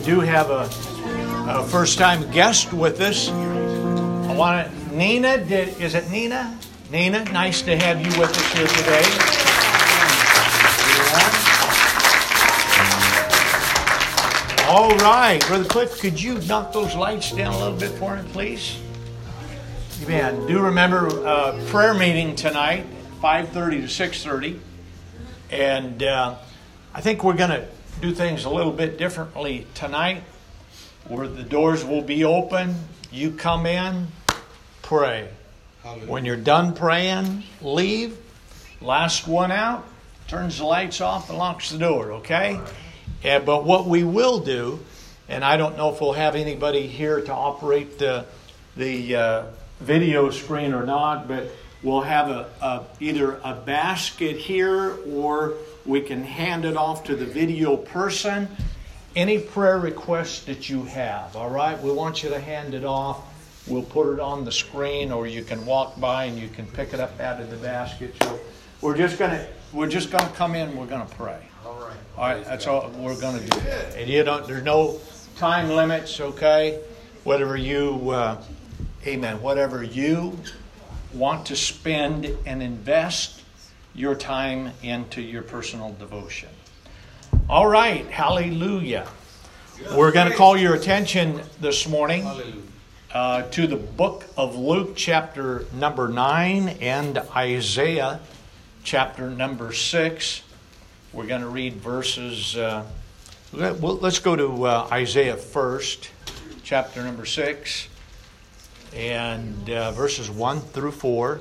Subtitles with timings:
[0.00, 0.62] we do have a,
[1.50, 3.28] a first time guest with us.
[3.28, 6.58] I want to, Nina, did, is it Nina?
[6.90, 9.04] Nina, nice to have you with us here today.
[14.68, 18.22] All right, Brother Cliff, could you knock those lights down a little bit for me,
[18.32, 18.80] please?
[20.04, 20.46] Amen.
[20.46, 22.86] Do remember uh, prayer meeting tonight,
[23.20, 24.58] 5.30 to 6.30.
[25.50, 26.36] And uh,
[26.94, 27.68] I think we're going to
[28.00, 30.22] do things a little bit differently tonight,
[31.06, 32.74] where the doors will be open.
[33.12, 34.08] You come in,
[34.82, 35.28] pray.
[35.82, 36.10] Hallelujah.
[36.10, 38.16] When you're done praying, leave.
[38.80, 39.86] Last one out,
[40.28, 42.58] turns the lights off and locks the door, okay?
[43.22, 44.80] Yeah, but what we will do,
[45.28, 48.24] and I don't know if we'll have anybody here to operate the,
[48.76, 49.44] the uh,
[49.80, 51.50] video screen or not, but
[51.82, 55.54] we'll have a, a, either a basket here or
[55.90, 58.48] we can hand it off to the video person.
[59.16, 61.80] Any prayer requests that you have, all right?
[61.82, 63.26] We want you to hand it off.
[63.66, 66.94] We'll put it on the screen, or you can walk by and you can pick
[66.94, 68.14] it up out of the basket.
[68.22, 68.38] So
[68.80, 70.76] we're just gonna we're just gonna come in.
[70.76, 71.42] We're gonna pray.
[71.66, 71.96] All right.
[72.16, 72.44] All right.
[72.44, 73.58] That's all we're gonna do.
[73.96, 74.46] And you don't.
[74.46, 75.00] There's no
[75.36, 76.20] time limits.
[76.20, 76.80] Okay.
[77.24, 78.42] Whatever you, uh,
[79.06, 79.42] Amen.
[79.42, 80.38] Whatever you
[81.12, 83.39] want to spend and invest
[83.94, 86.48] your time into your personal devotion.
[87.48, 89.08] All right, hallelujah.
[89.94, 92.26] We're going to call your attention this morning
[93.12, 98.20] uh, to the book of Luke, chapter number 9, and Isaiah,
[98.84, 100.42] chapter number 6.
[101.12, 102.56] We're going to read verses.
[102.56, 102.86] Uh,
[103.52, 106.10] let's go to uh, Isaiah first,
[106.62, 107.88] chapter number 6,
[108.94, 111.40] and uh, verses 1 through 4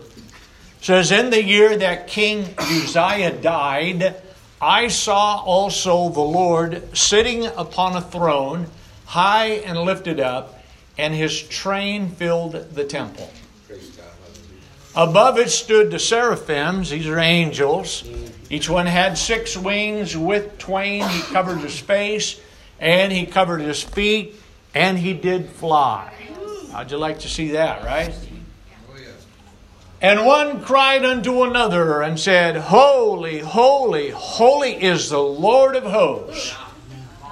[0.82, 4.16] says, In the year that King Uzziah died,
[4.62, 8.68] I saw also the Lord sitting upon a throne,
[9.06, 10.62] high and lifted up,
[10.98, 13.30] and his train filled the temple.
[14.96, 18.04] Above it stood the seraphims, these are angels.
[18.50, 20.18] Each one had six wings.
[20.18, 22.42] With twain he covered his face,
[22.80, 24.36] and he covered his feet,
[24.74, 26.12] and he did fly.
[26.72, 28.14] How'd you like to see that, right?
[30.02, 36.56] And one cried unto another and said, Holy, holy, holy is the Lord of hosts.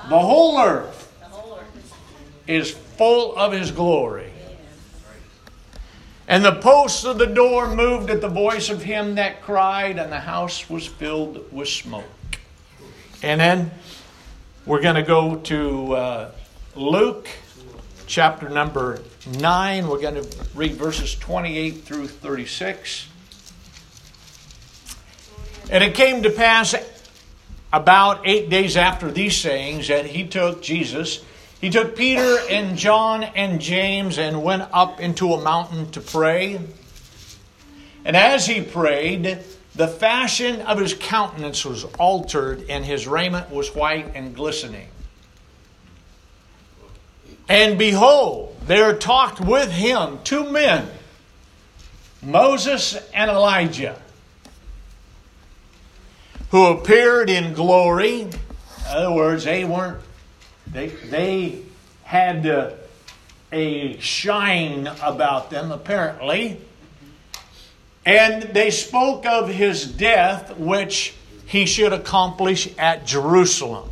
[0.10, 1.14] The whole earth
[2.46, 4.32] is full of his glory.
[6.28, 10.12] And the posts of the door moved at the voice of him that cried, and
[10.12, 12.04] the house was filled with smoke.
[13.24, 13.72] And then
[14.66, 16.32] we're going to go to uh,
[16.76, 17.30] Luke
[18.08, 19.00] chapter number
[19.36, 19.88] 9.
[19.88, 23.08] We're going to read verses 28 through 36.
[25.70, 26.76] And it came to pass
[27.74, 31.24] about eight days after these sayings that he took Jesus,
[31.60, 36.60] he took Peter and John and James and went up into a mountain to pray.
[38.06, 39.40] And as he prayed,
[39.76, 44.88] the fashion of his countenance was altered, and his raiment was white and glistening.
[47.48, 50.88] And behold, there talked with him two men,
[52.22, 54.00] Moses and Elijah,
[56.52, 58.22] who appeared in glory.
[58.22, 58.32] In
[58.88, 60.02] other words, they weren't,
[60.68, 61.62] they, they
[62.04, 62.72] had uh,
[63.52, 66.60] a shine about them, apparently.
[68.06, 71.14] And they spoke of his death, which
[71.46, 73.90] he should accomplish at Jerusalem.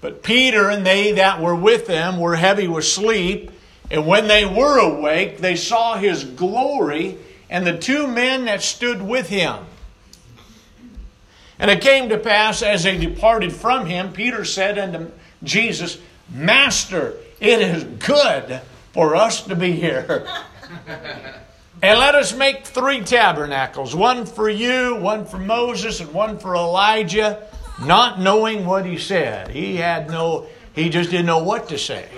[0.00, 3.50] But Peter and they that were with them were heavy with sleep.
[3.90, 7.18] And when they were awake, they saw his glory
[7.50, 9.66] and the two men that stood with him.
[11.58, 15.10] And it came to pass as they departed from him, Peter said unto
[15.42, 15.98] Jesus,
[16.32, 18.60] Master, it is good
[18.92, 20.26] for us to be here.
[21.82, 26.54] and let us make three tabernacles one for you, one for Moses, and one for
[26.54, 27.46] Elijah
[27.80, 29.48] not knowing what he said.
[29.48, 32.08] He had no, he just didn't know what to say.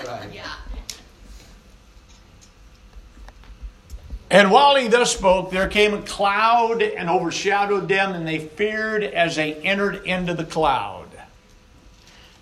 [4.31, 9.05] And while he thus spoke, there came a cloud and overshadowed them, and they feared
[9.05, 11.09] as they entered into the cloud.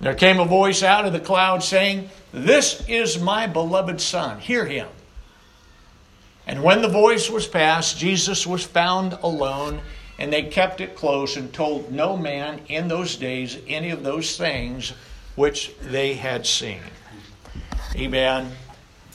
[0.01, 4.65] There came a voice out of the cloud saying, This is my beloved Son, hear
[4.65, 4.87] him.
[6.47, 9.81] And when the voice was past, Jesus was found alone
[10.21, 14.37] and they kept it close and told no man in those days any of those
[14.37, 14.93] things
[15.35, 16.81] which they had seen.
[17.97, 18.53] Amen.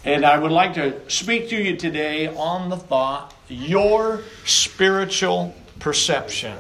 [0.04, 6.58] And I would like to speak to you today on the thought your spiritual perception.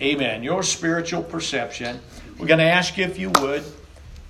[0.00, 0.42] Amen.
[0.42, 1.98] Your spiritual perception.
[2.38, 3.64] We're going to ask you if you would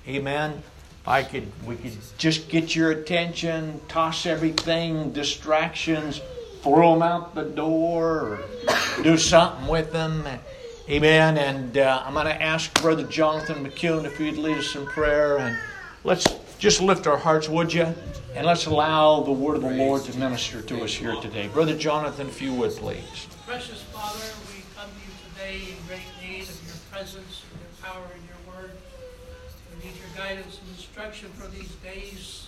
[0.08, 0.60] Amen.
[1.06, 6.20] I could we could just get your attention, toss everything, distractions,
[6.62, 10.25] throw them out the door, or do something with them.
[10.88, 11.38] Amen.
[11.38, 15.38] And uh, I'm going to ask Brother Jonathan McCune if he'd lead us in prayer.
[15.38, 15.59] And
[16.05, 16.26] let's
[16.59, 17.93] just lift our hearts, would you?
[18.35, 21.49] And let's allow the word of the Lord to minister to us here today.
[21.49, 23.26] Brother Jonathan, if you would, please.
[23.47, 24.25] Precious Father,
[24.55, 28.55] we come to you today in great need of your presence, your power, and your
[28.55, 28.73] word.
[29.70, 32.47] We need your guidance and instruction for these days,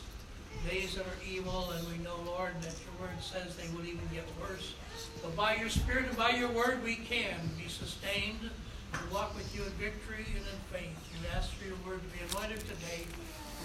[0.69, 4.07] days that are evil, and we know, Lord, that your word says they will even
[4.13, 4.75] get worse.
[5.23, 8.51] But by your Spirit and by your word, we can be sustained
[8.93, 10.97] to walk with you in victory and in faith.
[11.13, 13.07] You ask for your word to be anointed today.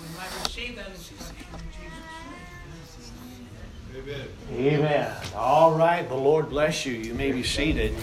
[0.01, 3.47] We might receive that instruction in Jesus' name.
[3.97, 4.27] Amen.
[4.53, 5.15] Amen.
[5.35, 6.07] All right.
[6.07, 6.93] The Lord bless you.
[6.93, 7.95] You may be seated.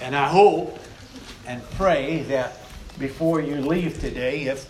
[0.00, 0.78] And I hope
[1.46, 2.58] and pray that
[2.98, 4.68] before you leave today, if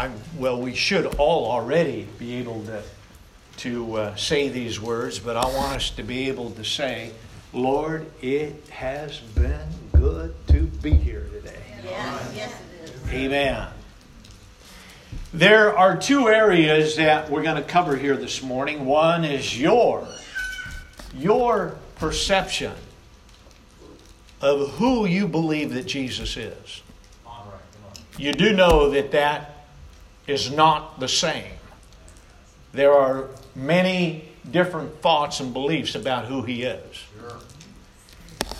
[0.00, 2.82] I'm, well, we should all already be able to
[3.58, 7.12] to uh, say these words, but I want us to be able to say,
[7.52, 11.60] Lord, it has been good to be here today.
[11.84, 13.12] Yes, yes it is.
[13.12, 13.68] Amen.
[15.34, 18.86] There are two areas that we're going to cover here this morning.
[18.86, 20.08] One is your
[21.14, 22.72] your perception
[24.40, 26.80] of who you believe that Jesus is.
[28.16, 29.59] You do know that that
[30.30, 31.52] is not the same.
[32.72, 37.04] There are many different thoughts and beliefs about who he is.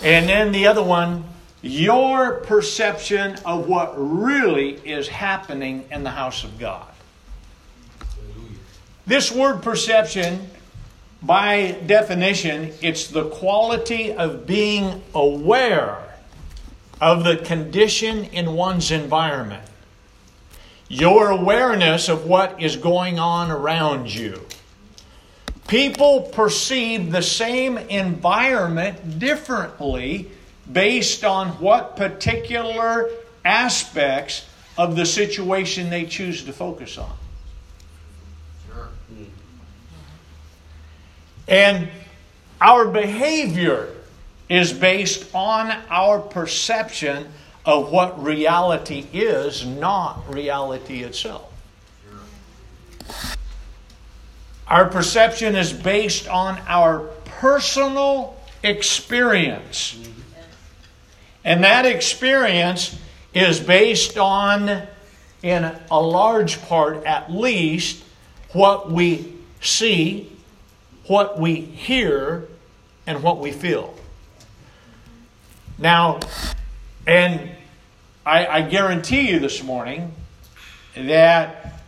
[0.02, 1.24] And then the other one,
[1.62, 6.86] your perception of what really is happening in the house of God.
[9.06, 10.48] This word perception,
[11.22, 15.98] by definition, it's the quality of being aware
[17.00, 19.69] of the condition in one's environment.
[20.92, 24.44] Your awareness of what is going on around you.
[25.68, 30.32] People perceive the same environment differently
[30.70, 33.08] based on what particular
[33.44, 34.44] aspects
[34.76, 37.16] of the situation they choose to focus on.
[41.46, 41.88] And
[42.60, 43.94] our behavior
[44.48, 47.28] is based on our perception
[47.64, 51.52] of what reality is, not reality itself.
[54.66, 59.98] Our perception is based on our personal experience.
[61.44, 62.98] And that experience
[63.34, 64.82] is based on,
[65.42, 68.04] in a large part at least,
[68.52, 70.30] what we see,
[71.06, 72.46] what we hear,
[73.06, 73.94] and what we feel.
[75.78, 76.20] Now,
[77.10, 77.50] and
[78.24, 80.12] I, I guarantee you this morning
[80.94, 81.82] that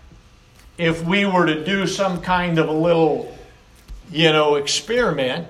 [0.77, 3.33] if we were to do some kind of a little,
[4.11, 5.47] you know, experiment,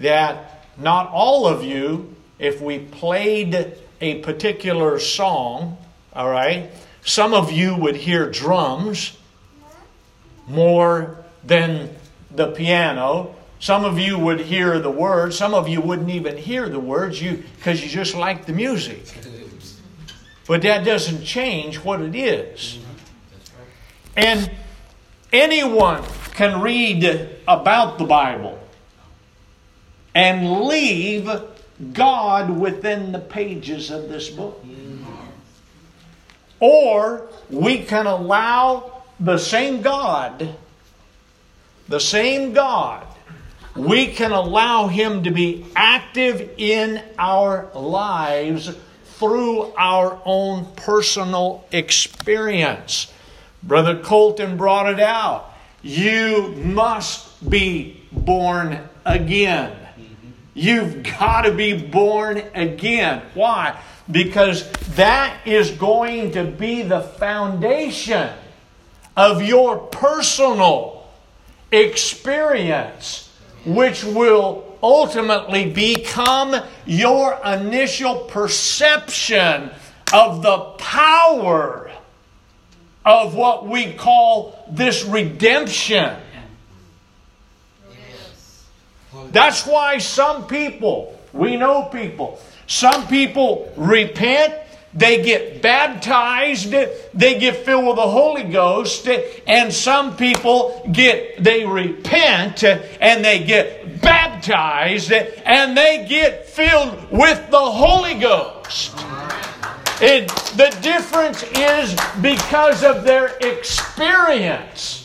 [0.00, 5.78] that not all of you, if we played a particular song,
[6.12, 6.68] all right,
[7.04, 9.16] some of you would hear drums
[10.48, 11.94] more than
[12.32, 13.36] the piano.
[13.60, 15.36] Some of you would hear the words.
[15.36, 19.02] Some of you wouldn't even hear the words you because you just like the music.
[20.46, 22.78] But that doesn't change what it is.
[24.16, 24.50] And
[25.32, 28.58] anyone can read about the Bible
[30.14, 31.28] and leave
[31.92, 34.64] God within the pages of this book.
[36.60, 40.54] Or we can allow the same God,
[41.88, 43.06] the same God,
[43.78, 48.76] we can allow Him to be active in our lives
[49.18, 53.12] through our own personal experience.
[53.62, 55.52] Brother Colton brought it out.
[55.82, 59.76] You must be born again.
[60.54, 63.22] You've got to be born again.
[63.34, 63.80] Why?
[64.10, 68.30] Because that is going to be the foundation
[69.16, 71.08] of your personal
[71.70, 73.27] experience,
[73.74, 76.54] which will ultimately become
[76.86, 79.70] your initial perception
[80.12, 81.90] of the power
[83.04, 86.16] of what we call this redemption.
[89.30, 94.54] That's why some people, we know people, some people repent,
[94.94, 99.06] they get baptized, they get filled with the Holy Ghost,
[99.46, 107.50] and some people get, they repent and they get baptized and they get filled with
[107.50, 108.96] the Holy Ghost.
[109.98, 115.04] The difference is because of their experience.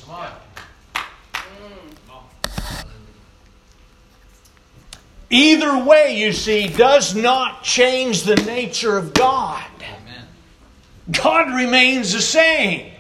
[5.30, 9.64] Either way, you see, does not change the nature of God.
[11.12, 12.92] God remains the same.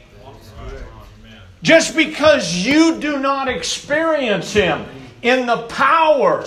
[1.62, 4.86] Just because you do not experience Him
[5.22, 6.46] in the power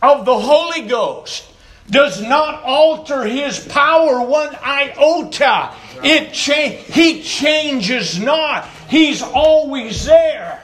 [0.00, 1.44] of the Holy Ghost
[1.90, 5.74] does not alter His power one iota.
[6.02, 8.66] It cha- He changes not.
[8.88, 10.62] He's always there.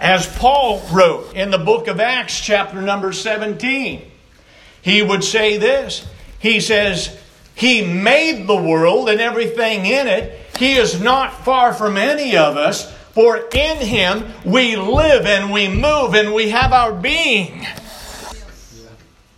[0.00, 4.10] As Paul wrote in the book of Acts, chapter number 17,
[4.80, 6.06] he would say this.
[6.38, 7.16] He says,
[7.54, 10.38] He made the world and everything in it.
[10.58, 15.68] He is not far from any of us, for in Him we live and we
[15.68, 17.66] move and we have our being.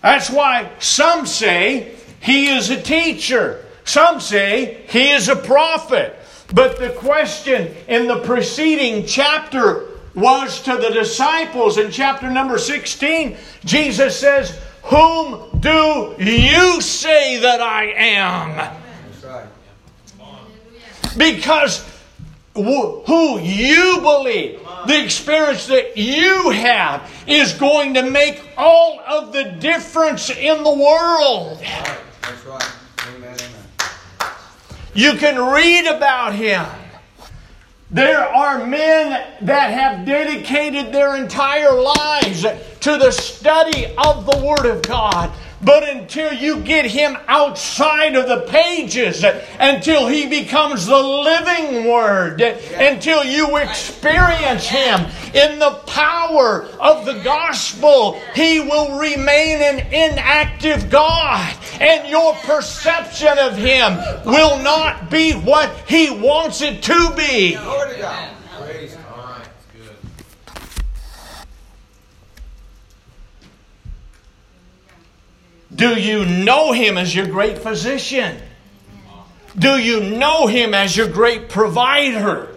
[0.03, 6.17] That's why some say He is a teacher, some say He is a prophet.
[6.53, 13.37] But the question in the preceding chapter was to the disciples in chapter number 16.
[13.65, 18.77] Jesus says, Whom do you say that I am?
[21.17, 21.85] Because
[22.55, 29.45] who you believe, the experience that you have, is going to make all of the
[29.45, 31.63] difference in the world.
[34.95, 36.67] You can read about him.
[37.91, 42.45] There are men that have dedicated their entire lives
[42.81, 45.33] to the study of the Word of God.
[45.63, 49.23] But until you get him outside of the pages,
[49.59, 55.01] until he becomes the living word, until you experience him
[55.35, 61.55] in the power of the gospel, he will remain an inactive God.
[61.79, 67.55] And your perception of him will not be what he wants it to be.
[75.81, 78.37] Do you know Him as your great physician?
[79.59, 82.55] Do you know Him as your great provider?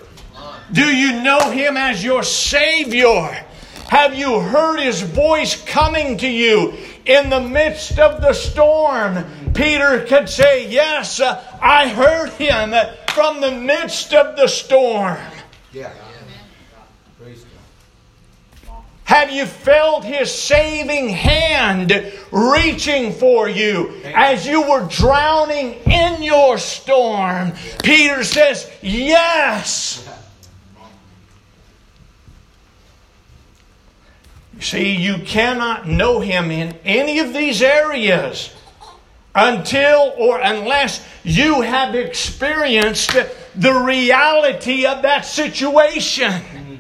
[0.69, 3.45] Do you know Him as your Savior?
[3.87, 6.73] Have you heard His voice coming to you
[7.05, 9.23] in the midst of the storm?
[9.53, 12.73] Peter could say, Yes, uh, I heard Him
[13.13, 15.17] from the midst of the storm.
[15.71, 15.93] Yeah.
[19.05, 21.91] Have you felt His saving hand
[22.31, 27.53] reaching for you as you were drowning in your storm?
[27.83, 30.09] Peter says, Yes.
[34.55, 38.53] You see, you cannot know Him in any of these areas
[39.35, 43.15] until or unless you have experienced
[43.55, 46.72] the reality of that situation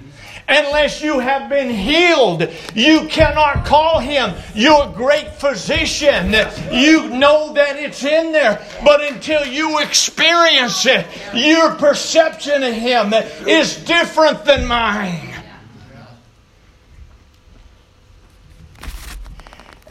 [0.47, 2.47] unless you have been healed.
[2.73, 6.31] You cannot call him your great physician.
[6.71, 13.13] You know that it's in there, but until you experience it, your perception of him
[13.47, 15.29] is different than mine.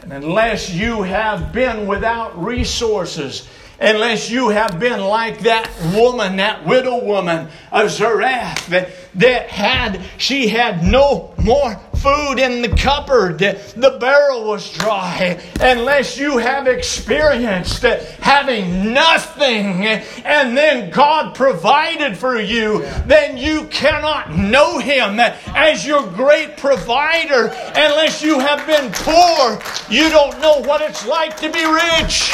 [0.01, 3.47] And unless you have been without resources,
[3.83, 10.01] unless you have been like that woman, that widow woman of Zarephath, that, that had,
[10.17, 15.41] she had no more food in the cupboard, the barrel was dry.
[15.59, 24.35] Unless you have experienced having nothing and then God provided for you, then you cannot
[24.35, 27.47] know Him as your great provider.
[27.75, 32.33] Unless you have been poor, you don't know what it's like to be rich.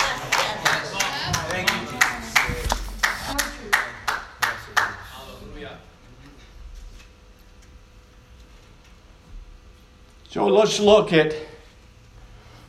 [10.29, 11.33] So let's look at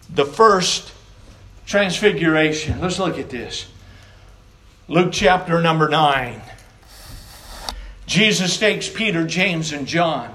[0.08, 0.92] the first
[1.66, 2.80] transfiguration.
[2.80, 3.66] Let's look at this.
[4.88, 6.40] Luke chapter number 9.
[8.06, 10.34] Jesus takes Peter, James, and John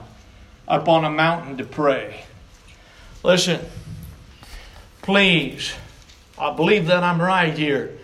[0.67, 2.24] up on a mountain to pray.
[3.24, 3.60] Listen,
[5.01, 5.74] please,
[6.38, 7.98] I believe that I'm right here.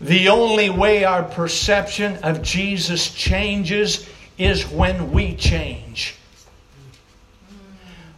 [0.00, 6.16] The only way our perception of Jesus changes is when we change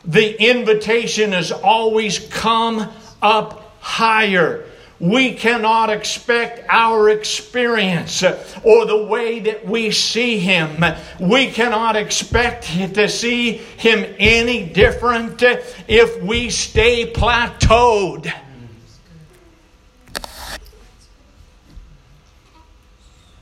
[0.07, 2.89] the invitation is always come
[3.21, 4.65] up higher.
[4.99, 10.83] We cannot expect our experience or the way that we see Him.
[11.21, 15.43] We cannot expect to see Him any different
[15.87, 18.33] if we stay plateaued.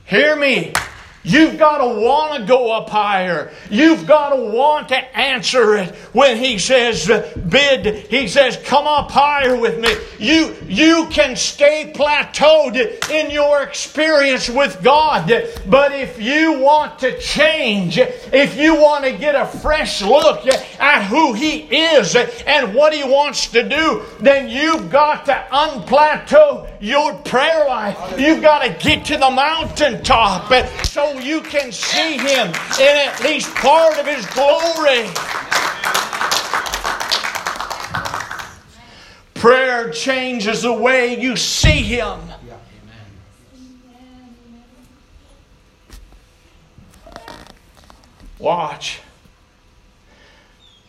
[0.06, 0.72] Hear me.
[1.26, 3.50] You've got to want to go up higher.
[3.70, 7.06] You've got to want to answer it when he says
[7.48, 8.06] bid.
[8.08, 9.96] He says come up higher with me.
[10.18, 15.32] You you can stay plateaued in your experience with God,
[15.66, 21.04] but if you want to change, if you want to get a fresh look at
[21.04, 22.14] who he is
[22.46, 28.20] and what he wants to do, then you've got to unplateau your prayer life.
[28.20, 30.52] You've got to get to the mountaintop
[30.84, 35.08] so you can see Him in at least part of His glory.
[39.34, 42.18] Prayer changes the way you see Him.
[48.38, 49.00] Watch.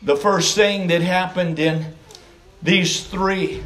[0.02, 1.94] The first thing that happened in
[2.62, 3.64] these three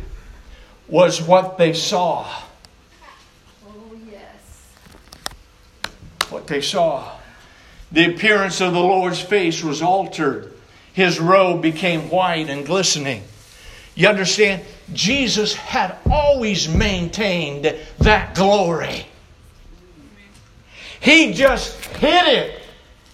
[0.87, 2.27] was what they saw.
[6.31, 7.17] What they saw.
[7.91, 10.53] The appearance of the Lord's face was altered.
[10.93, 13.23] His robe became white and glistening.
[13.95, 14.63] You understand?
[14.93, 19.05] Jesus had always maintained that glory.
[20.99, 22.61] He just hid it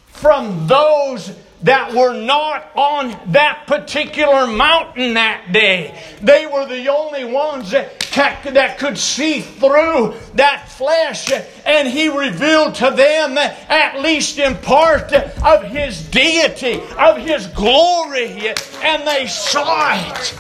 [0.08, 6.00] from those that were not on that particular mountain that day.
[6.22, 11.32] They were the only ones that, that could see through that flesh,
[11.66, 18.54] and He revealed to them, at least in part, of His deity, of His glory,
[18.84, 20.40] and they saw it.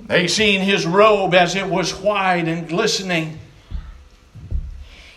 [0.00, 3.38] They seen His robe as it was white and glistening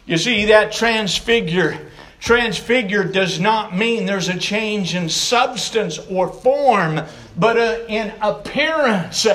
[0.05, 1.89] you see, that transfigure,
[2.19, 7.01] transfigure does not mean there's a change in substance or form,
[7.37, 7.57] but
[7.89, 9.25] in appearance.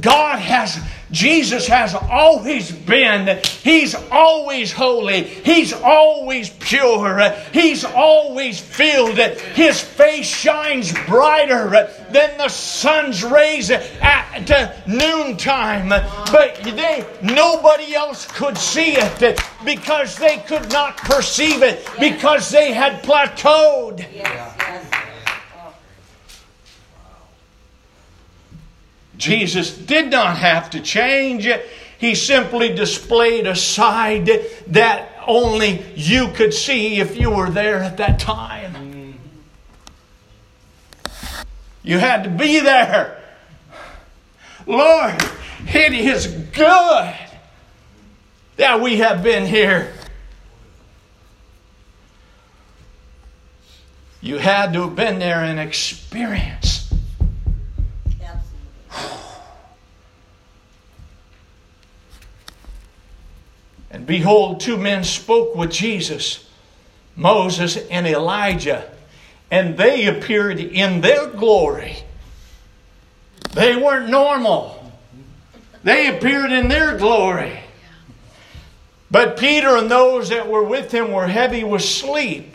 [0.00, 0.78] God has,
[1.10, 9.18] Jesus has always been, He's always holy, He's always pure, He's always filled.
[9.18, 15.88] His face shines brighter than the sun's rays at noontime.
[15.88, 22.72] But they, nobody else could see it because they could not perceive it because they
[22.72, 24.04] had plateaued.
[29.16, 31.48] Jesus did not have to change.
[31.98, 34.30] He simply displayed a side
[34.68, 39.18] that only you could see if you were there at that time.
[41.82, 43.22] You had to be there.
[44.66, 45.14] Lord,
[45.68, 47.14] it is good
[48.56, 49.92] that we have been here.
[54.20, 56.75] You had to have been there and experienced
[63.96, 66.46] And behold, two men spoke with Jesus,
[67.16, 68.90] Moses and Elijah,
[69.50, 71.96] and they appeared in their glory.
[73.54, 74.92] They weren't normal,
[75.82, 77.58] they appeared in their glory.
[79.10, 82.54] But Peter and those that were with him were heavy with sleep.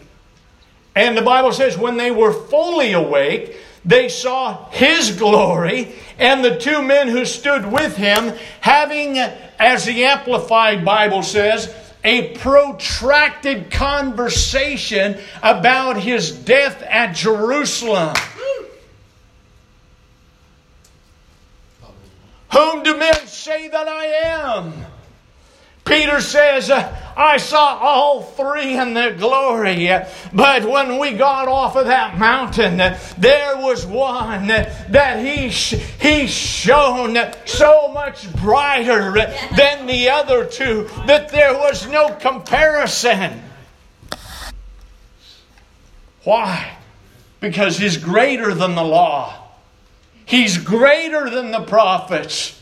[0.95, 6.57] And the Bible says, when they were fully awake, they saw his glory and the
[6.57, 15.17] two men who stood with him having, as the Amplified Bible says, a protracted conversation
[15.41, 18.15] about his death at Jerusalem.
[22.51, 24.73] Whom do men say that I am?
[25.85, 26.69] Peter says,
[27.15, 29.89] I saw all three in their glory,
[30.33, 32.77] but when we got off of that mountain,
[33.17, 39.11] there was one that he, he shone so much brighter
[39.55, 43.41] than the other two that there was no comparison.
[46.23, 46.77] Why?
[47.39, 49.41] Because he's greater than the law.
[50.25, 52.57] He's greater than the prophets.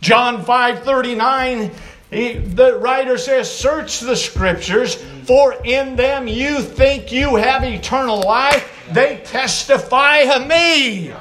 [0.00, 1.70] John 5 39
[2.10, 8.20] he, the writer says, Search the scriptures, for in them you think you have eternal
[8.20, 8.88] life.
[8.92, 11.12] They testify of me.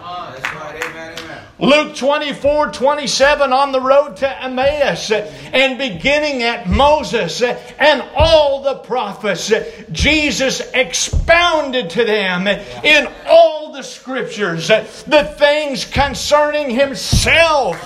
[1.59, 8.75] Luke 24 27 on the road to Emmaus and beginning at Moses and all the
[8.75, 9.51] prophets,
[9.91, 17.77] Jesus expounded to them in all the scriptures the things concerning himself.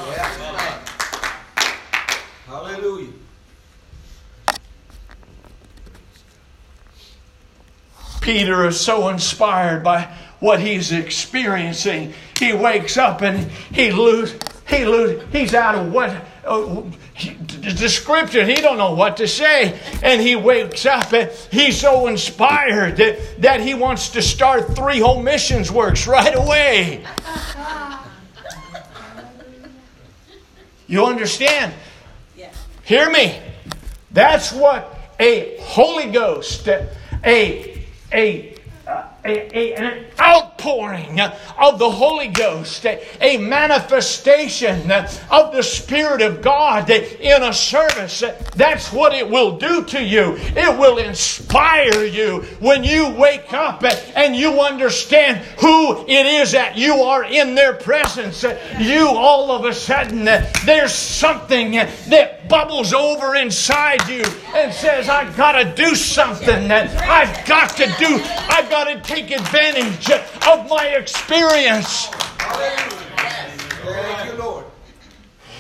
[2.54, 3.10] Hallelujah.
[8.22, 10.04] Peter is so inspired by
[10.40, 12.14] what he's experiencing.
[12.38, 14.28] He wakes up and he lo-
[14.68, 16.84] he lose, he's out of what uh,
[17.60, 18.48] description.
[18.48, 23.42] He don't know what to say, and he wakes up and he's so inspired that,
[23.42, 27.04] that he wants to start three whole missions works right away.
[30.86, 31.74] You understand?
[32.84, 33.40] Hear me.
[34.12, 36.90] That's what a Holy Ghost, a
[37.24, 38.56] a a,
[39.26, 40.06] a, an
[40.54, 48.24] outpouring of the Holy Ghost, a, manifestation of the Spirit of God in a service.
[48.56, 50.36] That's what it will do to you.
[50.38, 53.84] It will inspire you when you wake up
[54.16, 58.46] and you understand who it is that you are in their presence.
[58.80, 60.26] You all of a sudden,
[60.66, 66.72] there's something that bubbles over inside you and says, I've got to do something.
[66.72, 70.10] I've got to do, I've got to take advantage
[70.70, 72.10] my experience.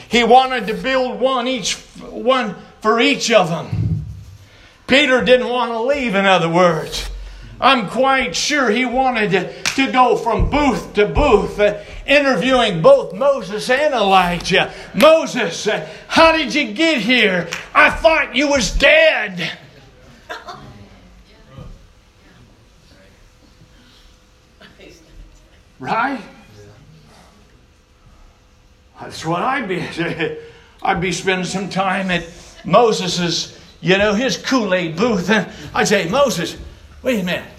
[0.09, 4.05] He wanted to build one each one for each of them.
[4.87, 7.09] Peter didn't want to leave, in other words.
[7.59, 13.13] I'm quite sure he wanted to, to go from booth to booth, uh, interviewing both
[13.13, 14.73] Moses and Elijah.
[14.93, 17.47] Moses, uh, how did you get here?
[17.73, 19.57] I thought you was dead.
[25.79, 26.21] Right?
[28.99, 29.81] That's what I'd be.
[30.83, 32.25] I'd be spending some time at
[32.65, 35.29] Moses's, you know, his Kool-Aid booth.
[35.29, 36.57] And I'd say, Moses,
[37.01, 37.49] wait a minute.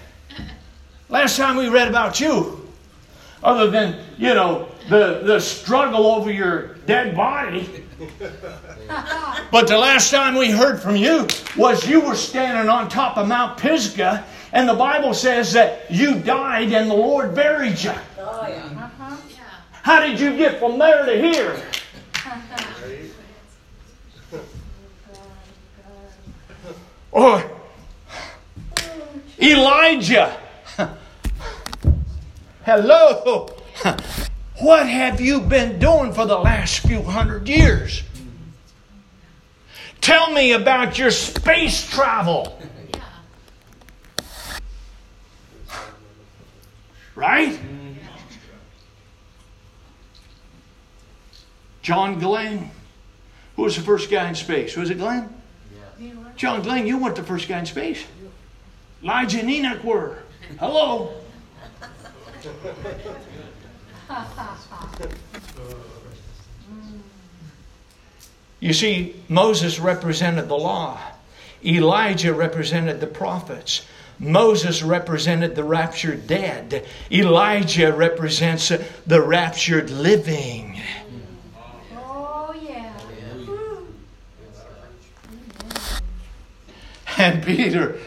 [1.09, 2.67] Last time we read about you,
[3.43, 7.83] other than, you know, the, the struggle over your dead body.
[9.51, 13.27] but the last time we heard from you was you were standing on top of
[13.27, 14.23] Mount Pisgah,
[14.55, 17.91] and the Bible says that you died and the Lord buried you.
[18.17, 18.63] Oh, yeah.
[18.63, 19.17] Uh-huh.
[19.29, 19.43] Yeah.
[19.83, 21.61] How did you get from there to here?
[27.11, 27.51] or
[29.41, 30.37] Elijah.
[32.63, 33.53] Hello.
[34.59, 38.03] What have you been doing for the last few hundred years?
[39.99, 42.57] Tell me about your space travel.
[47.15, 47.57] Right?
[51.81, 52.71] John Glenn.
[53.55, 54.75] Who was the first guy in space?
[54.75, 55.29] Was it Glenn?
[56.35, 58.03] John Glenn, you weren't the first guy in space.
[59.01, 60.23] Elijah and Enoch were.
[60.59, 61.13] Hello.
[68.59, 70.99] You see, Moses represented the law.
[71.63, 73.85] Elijah represented the prophets.
[74.19, 76.85] Moses represented the raptured dead.
[77.11, 78.71] Elijah represents
[79.05, 80.81] the raptured living.
[81.95, 82.93] Oh, yeah.
[87.17, 87.97] And Peter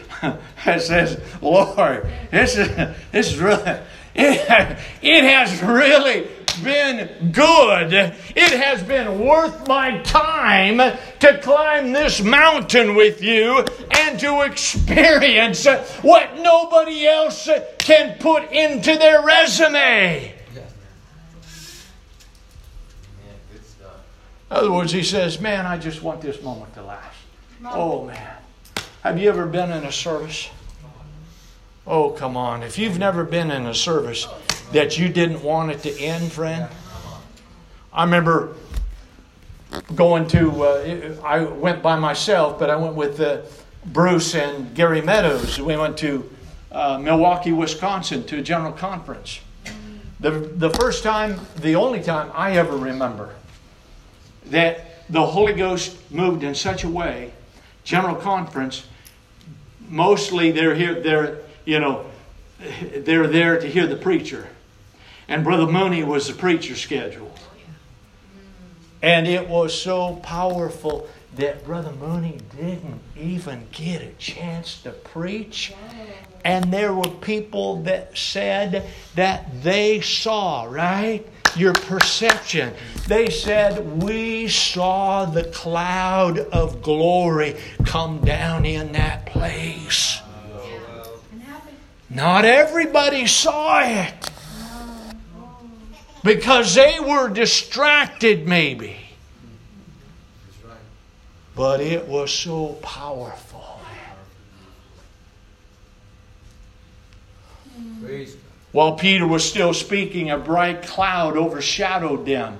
[0.55, 2.67] has says, Lord, this is,
[3.11, 3.79] this is really,
[4.15, 7.93] it, it has really been good.
[7.93, 10.77] It has been worth my time
[11.19, 15.65] to climb this mountain with you and to experience
[16.01, 20.35] what nobody else can put into their resume.
[24.51, 27.15] In other words, he says, Man, I just want this moment to last.
[27.65, 28.35] Oh, man.
[29.03, 30.49] Have you ever been in a service?
[31.85, 32.63] Oh, come on.
[32.63, 34.27] If you've never been in a service
[34.71, 36.69] that you didn't want it to end, friend,
[37.91, 38.55] I remember
[39.95, 43.41] going to, uh, I went by myself, but I went with uh,
[43.85, 45.59] Bruce and Gary Meadows.
[45.59, 46.29] We went to
[46.71, 49.41] uh, Milwaukee, Wisconsin to a general conference.
[50.19, 53.35] The, the first time, the only time I ever remember
[54.47, 57.31] that the Holy Ghost moved in such a way,
[57.83, 58.85] general conference,
[59.87, 62.05] mostly they're here, they're, you know,
[62.93, 64.47] they're there to hear the preacher.
[65.29, 67.39] And Brother Mooney was the preacher scheduled.
[69.01, 75.71] And it was so powerful that Brother Mooney didn't even get a chance to preach.
[76.43, 81.25] And there were people that said that they saw, right?
[81.55, 82.73] Your perception.
[83.07, 90.21] They said, We saw the cloud of glory come down in that place.
[92.09, 94.29] Not everybody saw it
[96.23, 98.97] because they were distracted, maybe.
[101.55, 103.59] But it was so powerful.
[108.71, 112.59] While Peter was still speaking, a bright cloud overshadowed them.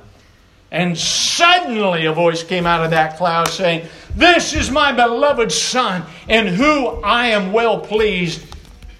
[0.72, 6.04] And suddenly a voice came out of that cloud saying, This is my beloved Son,
[6.28, 8.45] in who I am well pleased.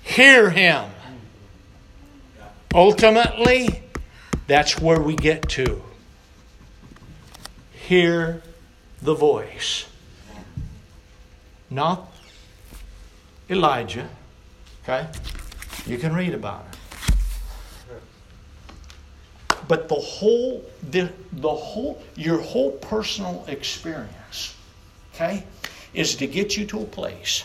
[0.04, 0.86] Hear him.
[2.74, 3.84] Ultimately,
[4.50, 5.82] that's where we get to.
[7.72, 8.42] Hear
[9.02, 9.86] the voice.
[11.70, 12.12] Not
[13.50, 14.10] Elijah.
[14.84, 15.08] Okay?
[15.86, 16.78] You can read about it.
[19.68, 24.56] But the whole, the, the whole, your whole personal experience,
[25.14, 25.44] okay,
[25.94, 27.44] is to get you to a place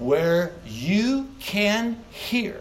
[0.00, 2.60] where you can hear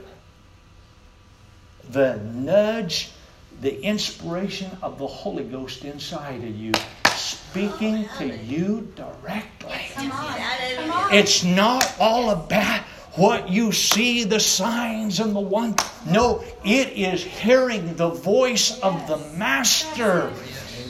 [1.89, 3.09] the nudge,
[3.63, 6.73] the inspiration of the Holy Ghost inside of you
[7.15, 9.77] speaking to you directly.
[9.93, 10.37] Come on.
[10.75, 11.13] Come on.
[11.13, 12.81] It's not all about
[13.15, 15.75] what you see, the signs and the one.
[16.05, 20.33] No, it is hearing the voice of the Master.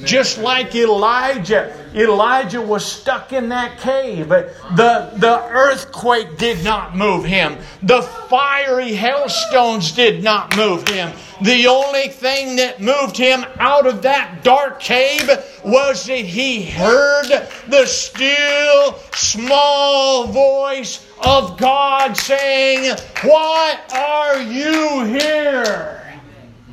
[0.06, 1.74] Just like Elijah.
[1.94, 4.30] Elijah was stuck in that cave.
[4.30, 7.58] The, the earthquake did not move him.
[7.84, 11.12] The fiery hailstones did not move him.
[11.42, 15.30] The only thing that moved him out of that dark cave
[15.64, 17.28] was that he heard
[17.68, 26.14] the still small voice of God saying, Why are you here?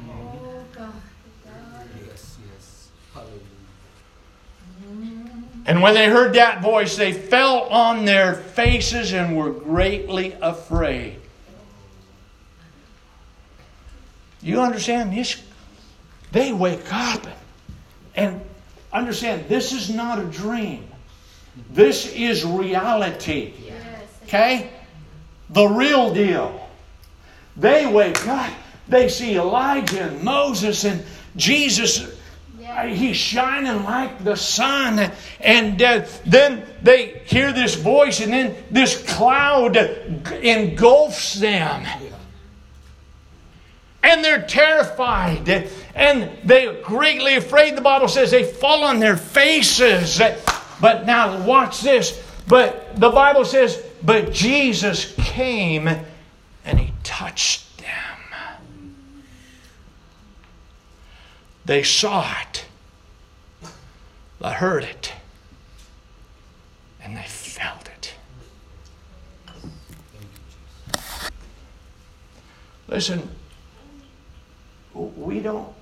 [0.09, 0.93] Oh, God.
[5.67, 11.17] And when they heard that voice, they fell on their faces and were greatly afraid.
[14.43, 15.43] You understand this?
[16.33, 17.27] They wake up
[18.15, 18.41] and
[18.93, 20.87] understand this is not a dream.
[21.71, 23.53] This is reality.
[24.25, 24.71] Okay?
[25.51, 26.69] The real deal.
[27.57, 28.51] They wake up,
[28.89, 31.05] they see Elijah and Moses and
[31.37, 32.20] Jesus.
[32.89, 35.11] He's shining like the sun.
[35.41, 39.77] And uh, then they hear this voice, and then this cloud
[40.43, 41.87] engulfs them.
[44.03, 45.71] And they're terrified.
[45.95, 47.77] And they're greatly afraid.
[47.77, 50.21] The Bible says they fall on their faces.
[50.81, 52.27] But now, watch this.
[52.49, 55.89] But the Bible says, but Jesus came
[56.65, 57.87] and he touched them.
[61.71, 62.65] They saw it,
[64.41, 65.13] they heard it,
[67.01, 68.13] and they felt it.
[72.89, 73.31] Listen,
[74.93, 75.73] we don't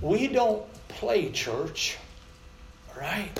[0.00, 1.96] we don't play church,
[2.98, 3.30] right?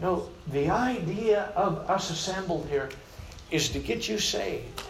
[0.00, 2.88] No, the idea of us assembled here
[3.52, 4.82] is to get you saved.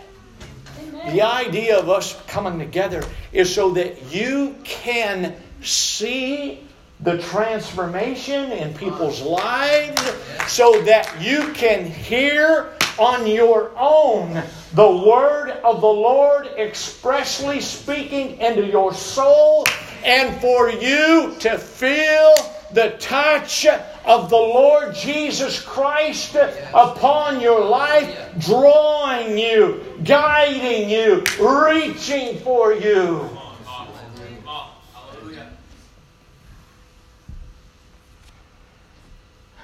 [1.10, 6.66] The idea of us coming together is so that you can see
[7.00, 10.00] the transformation in people's lives,
[10.46, 14.42] so that you can hear on your own
[14.74, 19.66] the word of the Lord expressly speaking into your soul,
[20.04, 22.34] and for you to feel
[22.72, 23.66] the touch
[24.04, 26.36] of the Lord Jesus Christ
[26.74, 33.28] upon your life, drawing you, guiding you, reaching for you.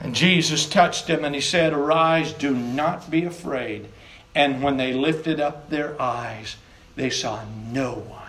[0.00, 3.88] And Jesus touched him and he said, Arise, do not be afraid.
[4.34, 6.56] And when they lifted up their eyes,
[6.94, 8.22] they saw no one.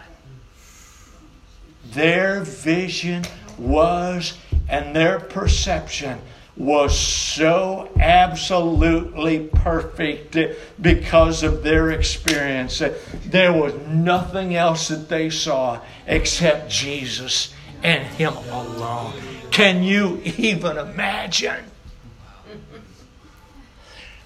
[1.85, 3.23] Their vision
[3.57, 4.37] was,
[4.69, 6.19] and their perception
[6.55, 10.37] was so absolutely perfect
[10.81, 12.81] because of their experience.
[13.25, 19.13] There was nothing else that they saw except Jesus and Him alone.
[19.51, 21.63] Can you even imagine?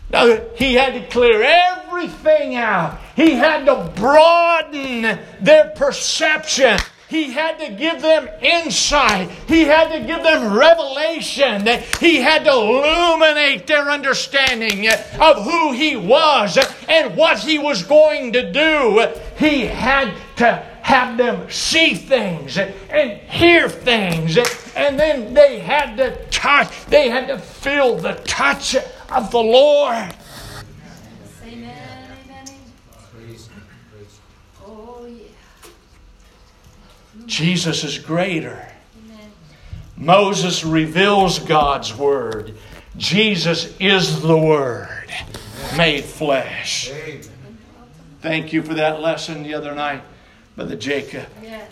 [0.10, 3.00] Now, he had to clear everything out.
[3.16, 6.80] He had to broaden their perception.
[7.14, 9.30] He had to give them insight.
[9.48, 11.68] He had to give them revelation.
[12.00, 14.88] He had to illuminate their understanding
[15.20, 16.58] of who He was
[16.90, 19.08] and what He was going to do.
[19.38, 24.38] He had to have them see things and hear things.
[24.76, 28.76] And then they had to touch, they had to feel the touch
[29.10, 30.14] of the Lord.
[31.46, 32.10] Amen.
[32.26, 32.46] Amen.
[34.66, 35.24] Oh, yeah.
[37.26, 38.68] Jesus is greater.
[39.06, 39.32] Amen.
[39.98, 42.56] Moses reveals God's word.
[42.98, 45.12] Jesus is the word
[45.78, 46.92] made flesh.
[48.22, 50.02] Thank you for that lesson the other night,
[50.56, 51.28] Brother Jacob.
[51.42, 51.72] Yes.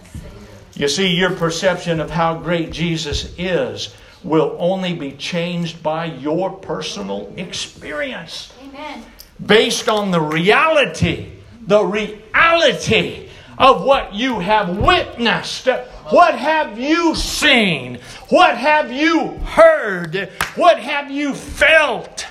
[0.76, 6.52] You see, your perception of how great Jesus is will only be changed by your
[6.52, 8.54] personal experience.
[8.64, 9.04] Amen.
[9.44, 11.32] Based on the reality,
[11.66, 13.30] the reality
[13.62, 15.68] of what you have witnessed.
[16.10, 18.00] What have you seen?
[18.30, 20.32] What have you heard?
[20.56, 22.26] What have you felt?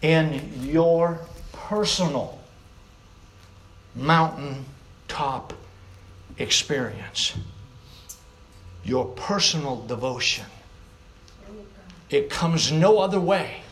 [0.00, 1.20] In your
[1.52, 2.40] personal
[3.94, 5.52] mountaintop
[6.38, 7.36] experience,
[8.84, 10.46] your personal devotion.
[12.12, 13.62] It comes no other way.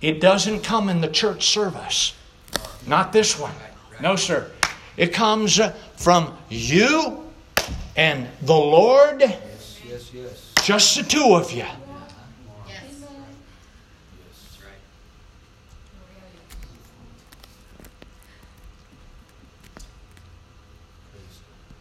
[0.00, 2.14] It doesn't come in the church service.
[2.86, 3.54] Not this one.
[4.00, 4.50] No, sir.
[4.96, 5.60] It comes
[5.96, 7.28] from you
[7.96, 9.20] and the Lord.
[9.20, 10.52] Yes, yes, yes.
[10.62, 11.58] Just the two of you.
[11.58, 11.74] Yes.
[12.68, 14.72] That's right.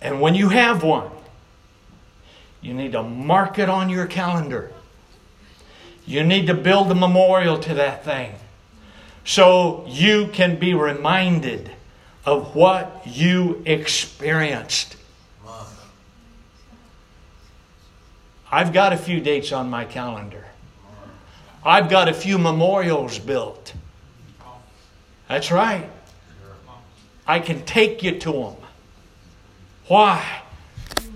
[0.02, 1.10] And when you have one,
[2.62, 4.74] you need to mark it on your calendar.
[6.10, 8.34] You need to build a memorial to that thing
[9.24, 11.70] so you can be reminded
[12.26, 14.96] of what you experienced.
[18.52, 20.46] I've got a few dates on my calendar.
[21.64, 23.76] I've got a few memorials built.
[25.28, 25.88] That's right.
[27.28, 28.56] I can take you to them.
[29.86, 30.42] Why?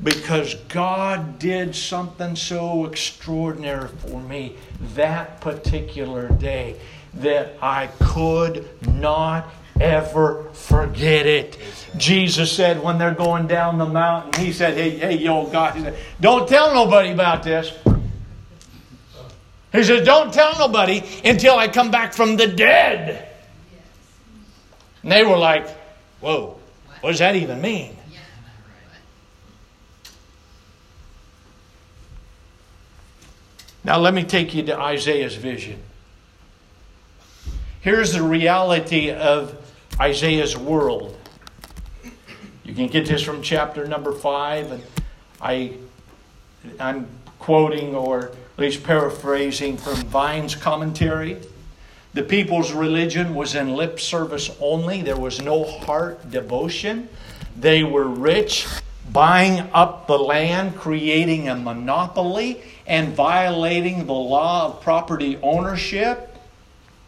[0.02, 4.56] Because God did something so extraordinary for me
[4.96, 6.80] that particular day
[7.16, 11.58] that I could not ever forget it.
[11.98, 15.98] Jesus said when they're going down the mountain, He said, Hey, hey, yo, God, said,
[16.20, 17.74] don't tell nobody about this.
[19.72, 23.30] He says, Don't tell nobody until I come back from the dead.
[25.02, 25.68] And they were like,
[26.20, 26.58] Whoa,
[27.02, 27.98] what does that even mean?
[33.84, 35.82] Now, let me take you to Isaiah's vision.
[37.82, 39.58] Here's the reality of
[40.00, 41.18] Isaiah's world.
[42.64, 44.84] You can get this from chapter number five, and
[45.42, 45.74] I,
[46.80, 47.08] I'm
[47.40, 51.38] quoting or at least paraphrasing from Vine's commentary.
[52.14, 57.10] The people's religion was in lip service only, there was no heart devotion.
[57.60, 58.66] They were rich,
[59.12, 66.36] buying up the land, creating a monopoly, and violating the law of property ownership.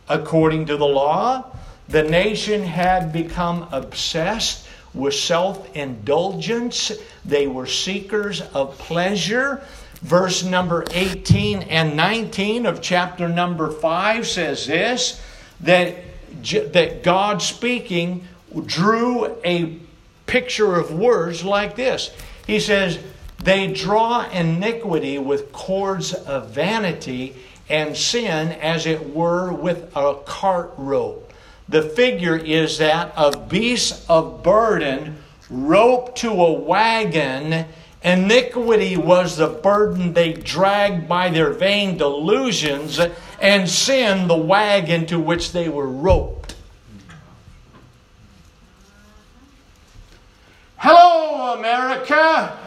[0.07, 1.45] According to the law,
[1.89, 6.91] the nation had become obsessed with self indulgence.
[7.25, 9.63] They were seekers of pleasure.
[10.01, 15.21] Verse number 18 and 19 of chapter number 5 says this
[15.61, 15.95] that,
[16.43, 18.27] that God speaking
[18.65, 19.79] drew a
[20.27, 22.11] picture of words like this.
[22.45, 22.99] He says,
[23.43, 27.35] They draw iniquity with cords of vanity
[27.69, 31.33] and sin as it were with a cart rope.
[31.67, 35.17] The figure is that of beasts of burden
[35.49, 37.65] roped to a wagon.
[38.03, 42.99] Iniquity was the burden they dragged by their vain delusions,
[43.41, 46.55] and sin the wagon to which they were roped.
[50.77, 52.64] Hello, America!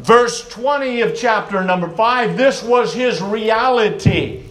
[0.00, 4.42] Verse 20 of chapter number 5, this was his reality.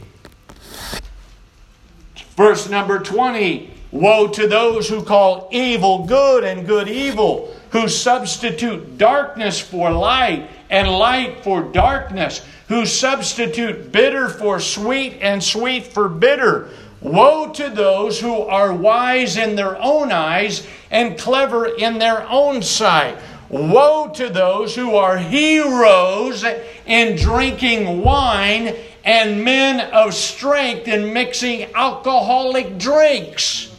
[2.36, 9.00] Verse number 20 Woe to those who call evil good and good evil, who substitute
[9.00, 16.08] darkness for light and light for darkness, who substitute bitter for sweet and sweet for
[16.08, 16.70] bitter.
[17.02, 22.62] Woe to those who are wise in their own eyes and clever in their own
[22.62, 23.18] sight.
[23.50, 26.46] Woe to those who are heroes
[26.86, 33.72] in drinking wine and men of strength in mixing alcoholic drinks.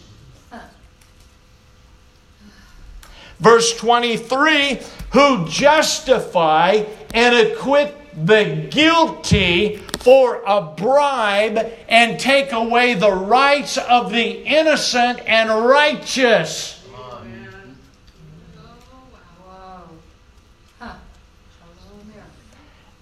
[3.39, 4.81] Verse 23
[5.12, 7.97] who justify and acquit
[8.27, 16.80] the guilty for a bribe and take away the rights of the innocent and righteous.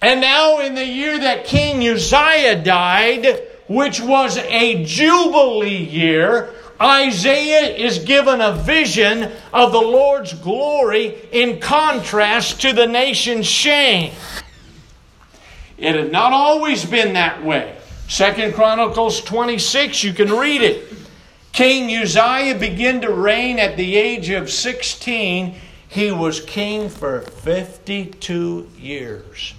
[0.01, 7.75] And now, in the year that King Uzziah died, which was a Jubilee year, Isaiah
[7.75, 14.13] is given a vision of the Lord's glory in contrast to the nation's shame.
[15.77, 17.75] It had not always been that way.
[18.07, 20.85] Second Chronicles 26, you can read it.
[21.51, 25.55] King Uzziah began to reign at the age of 16.
[25.89, 29.53] He was king for 52 years.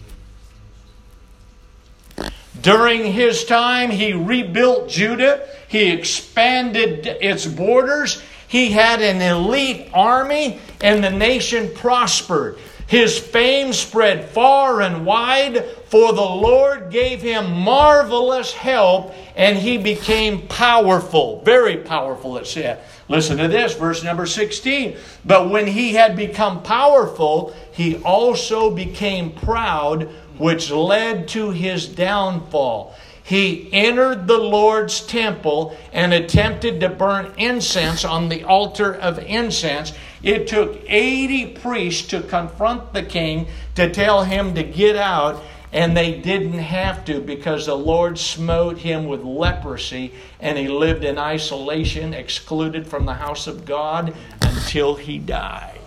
[2.60, 10.58] During his time, he rebuilt Judah, he expanded its borders, he had an elite army,
[10.80, 12.58] and the nation prospered.
[12.88, 19.78] His fame spread far and wide, for the Lord gave him marvelous help, and he
[19.78, 22.80] became powerful, very powerful, it said.
[23.08, 24.96] Listen to this, verse number 16.
[25.24, 30.08] But when he had become powerful, he also became proud,
[30.40, 32.94] which led to his downfall.
[33.22, 39.92] He entered the Lord's temple and attempted to burn incense on the altar of incense.
[40.22, 45.40] It took 80 priests to confront the king to tell him to get out,
[45.72, 51.04] and they didn't have to because the Lord smote him with leprosy and he lived
[51.04, 54.12] in isolation, excluded from the house of God
[54.42, 55.79] until he died.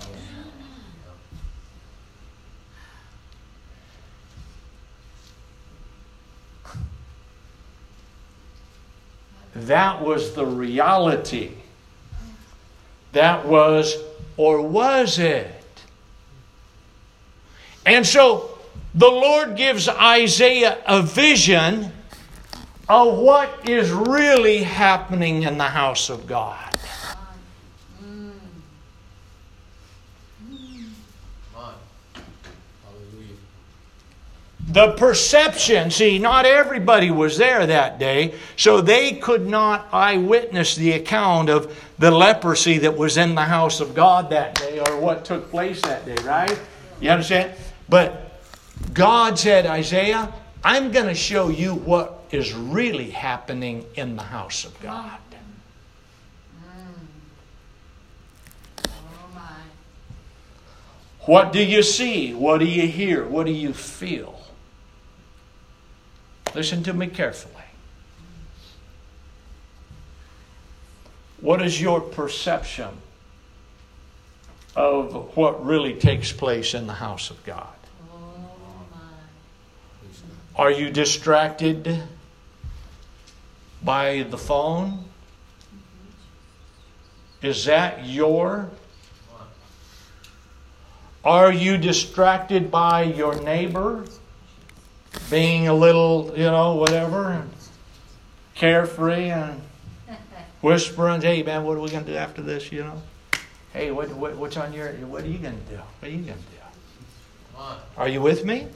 [9.56, 11.52] That was the reality.
[13.12, 13.96] That was,
[14.38, 15.50] or was it?
[17.86, 18.58] And so
[18.96, 21.92] the Lord gives Isaiah a vision
[22.90, 26.63] of what is really happening in the house of God.
[34.74, 40.94] The perception, see, not everybody was there that day, so they could not eyewitness the
[40.94, 45.26] account of the leprosy that was in the house of God that day or what
[45.26, 46.60] took place that day, right?
[47.00, 47.54] You understand?
[47.88, 48.32] But
[48.96, 54.66] God said, Isaiah, I'm going to show you what is really happening in the house
[54.66, 55.20] of God.
[58.88, 58.90] Oh,
[61.26, 62.34] what do you see?
[62.34, 63.24] What do you hear?
[63.28, 64.33] What do you feel?
[66.56, 67.64] Listen to me carefully.
[71.42, 72.90] What is your perception
[74.76, 77.68] of what really takes place in the house of God?
[80.56, 82.02] Are you distracted
[83.84, 85.06] by the phone?
[87.42, 88.70] Is that your?
[91.26, 94.06] Are you distracted by your neighbor
[95.34, 97.50] being a little, you know, whatever, and
[98.54, 99.60] carefree and
[100.62, 103.02] whispering, hey man, what are we going to do after this, you know?
[103.72, 105.78] Hey, what, what, what's on your, what are you going to do?
[105.78, 107.64] What are you going to do?
[107.98, 108.68] Are you with me?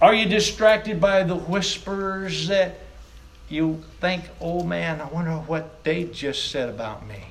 [0.00, 2.78] Are you distracted by the whispers that
[3.48, 7.24] you think, oh man, I wonder what they just said about me?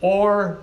[0.00, 0.60] Or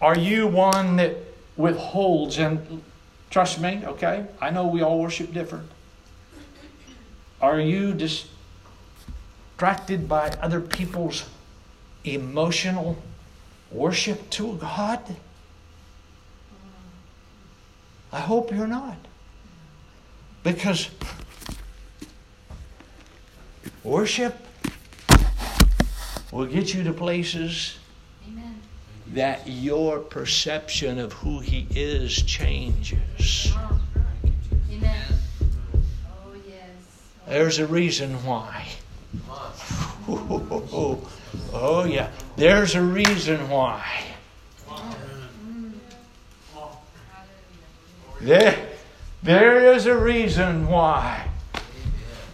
[0.00, 1.25] are you one that
[1.56, 2.82] withholds and
[3.30, 4.26] trust me, okay?
[4.40, 5.70] I know we all worship different.
[7.40, 11.24] Are you distracted by other people's
[12.04, 12.98] emotional
[13.70, 15.16] worship to God?
[18.12, 18.96] I hope you're not.
[20.42, 20.90] Because
[23.82, 24.36] worship
[26.32, 27.78] will get you to places.
[29.16, 33.50] That your perception of who He is changes.
[33.54, 33.80] Oh.
[37.26, 38.68] There's a reason why.
[41.52, 42.10] Oh, yeah.
[42.36, 44.04] There's a reason why.
[48.20, 48.68] There,
[49.22, 51.28] there is a reason why.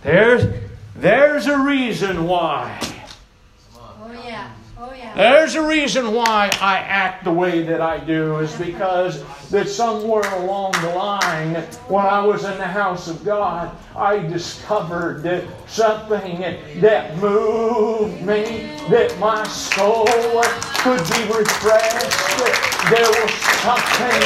[0.03, 0.45] There's,
[0.97, 2.79] there's a reason why.
[5.15, 10.29] There's a reason why I act the way that I do is because that somewhere
[10.37, 11.55] along the line,
[11.87, 16.41] when I was in the house of God, I discovered something
[16.81, 20.07] that moved me, that my soul
[20.81, 22.17] could be refreshed.
[22.89, 24.23] There was something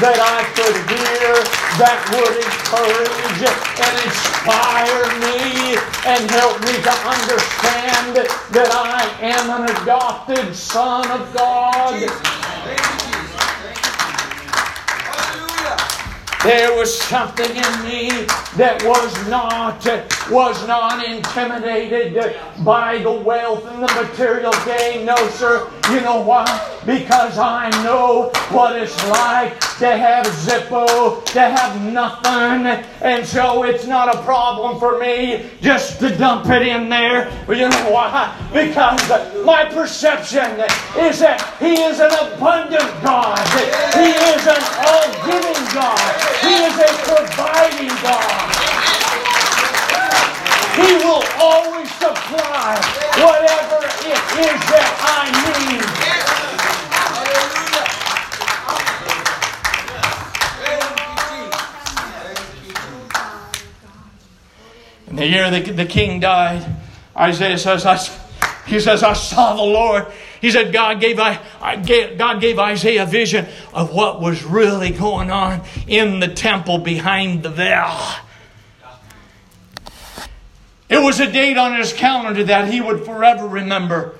[0.00, 1.36] that I could hear
[1.76, 3.44] that would encourage
[3.76, 5.76] and inspire me
[6.08, 8.24] and help me to understand
[8.56, 13.03] that I am an adopted son of God.
[16.44, 18.26] There was something in me
[18.58, 19.86] that was not
[20.30, 25.04] was not intimidated by the wealth and the material gain.
[25.04, 25.70] No, sir.
[25.90, 26.44] You know why?
[26.86, 32.66] Because I know what it's like to have Zippo, to have nothing.
[33.02, 37.30] And so it's not a problem for me just to dump it in there.
[37.46, 38.34] But you know why?
[38.52, 39.00] Because
[39.44, 40.60] my perception
[40.98, 43.44] is that He is an abundant God.
[43.92, 46.00] He is an all-giving God.
[46.40, 49.03] He is a providing God.
[50.74, 52.74] He will always supply
[53.16, 55.84] whatever it is that I need.
[65.08, 66.66] In the year the, the king died,
[67.16, 67.98] Isaiah says, I,
[68.66, 70.06] he says, I saw the Lord.
[70.40, 74.42] He said, God gave, I, I gave, God gave Isaiah a vision of what was
[74.42, 77.96] really going on in the temple behind the veil.
[80.88, 84.16] It was a date on his calendar that he would forever remember.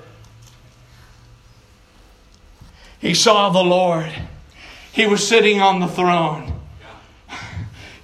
[2.99, 4.11] He saw the Lord.
[4.91, 6.59] He was sitting on the throne.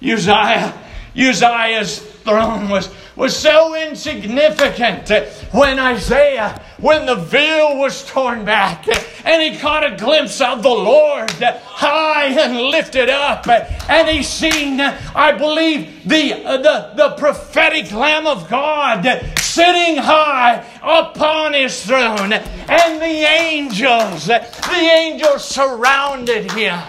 [0.00, 0.78] Uzziah,
[1.16, 5.08] Uzziah's throne was, was so insignificant
[5.52, 8.86] when Isaiah, when the veil was torn back
[9.24, 14.80] and he caught a glimpse of the Lord high and lifted up and he seen,
[14.80, 19.04] I believe, the, the, the prophetic Lamb of God
[19.40, 24.42] sitting high upon his throne and the angels, the
[24.72, 26.80] angels surrounded him.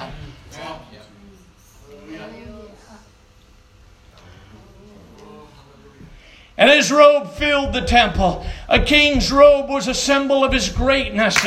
[6.58, 8.45] And his robe filled the temple.
[8.70, 11.41] A king's robe was a symbol of his greatness.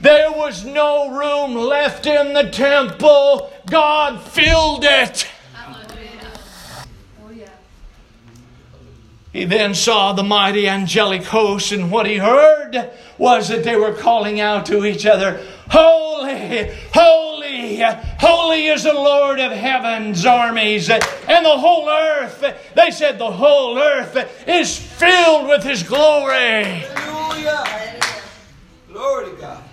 [0.00, 3.52] There was no room left in the temple.
[3.66, 5.26] God filled it.
[9.32, 13.94] He then saw the mighty angelic host, and what he heard was that they were
[13.94, 15.40] calling out to each other,
[15.70, 17.31] Holy, holy,
[17.80, 20.90] holy is the Lord of heaven's armies.
[20.90, 21.02] And
[21.44, 22.44] the whole earth,
[22.74, 24.16] they said the whole earth
[24.46, 26.64] is filled with his glory.
[26.64, 28.00] Hallelujah.
[28.88, 29.64] Glory to God.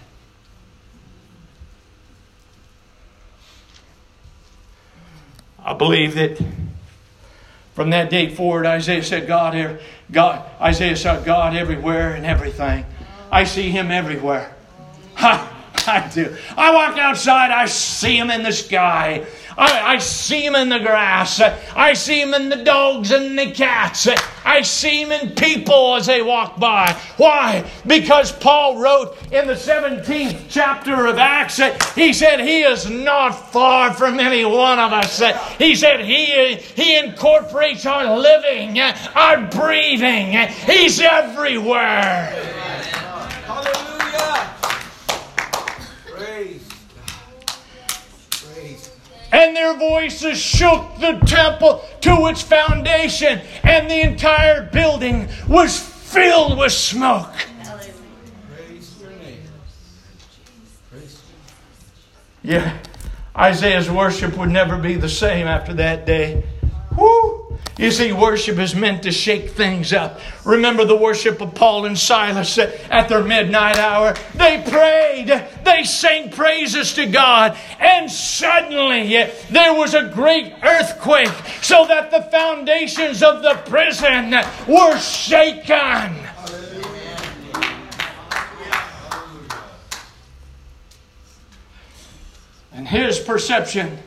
[5.63, 6.41] I believe that
[7.75, 9.79] from that date forward, Isaiah said, God
[10.11, 12.85] God, Isaiah saw God everywhere and everything.
[13.31, 14.53] I see him everywhere.
[15.15, 15.58] Ha!
[15.89, 16.35] I do.
[16.55, 19.25] I walk outside, I see him in the sky.
[19.59, 21.41] I, I, see him in the grass.
[21.75, 24.07] I see him in the dogs and the cats.
[24.45, 26.93] I see him in people as they walk by.
[27.17, 27.69] Why?
[27.85, 31.59] Because Paul wrote in the 17th chapter of Acts,
[31.93, 35.21] he said, He is not far from any one of us.
[35.57, 40.37] He said, He, he incorporates our living, our breathing.
[40.65, 42.27] He's everywhere.
[43.45, 43.98] Hallelujah.
[49.31, 56.57] And their voices shook the temple to its foundation, and the entire building was filled
[56.57, 57.33] with smoke.
[62.41, 62.77] Yeah,
[63.37, 66.43] Isaiah's worship would never be the same after that day.
[66.97, 67.38] Woo!
[67.79, 70.19] You see, worship is meant to shake things up.
[70.43, 74.15] Remember the worship of Paul and Silas at their midnight hour?
[74.35, 75.27] They prayed,
[75.63, 81.31] they sang praises to God, and suddenly eh, there was a great earthquake
[81.61, 86.17] so that the foundations of the prison eh, were shaken.
[92.73, 93.99] And his perception,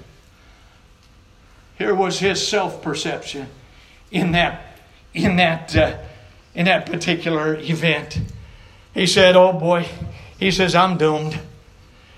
[1.83, 3.49] here was his self perception
[4.13, 4.79] in that,
[5.15, 5.99] in that, uh,
[6.55, 8.21] in that particular event.
[8.95, 9.89] He said, Oh boy,
[10.39, 11.41] he says, I'm doomed.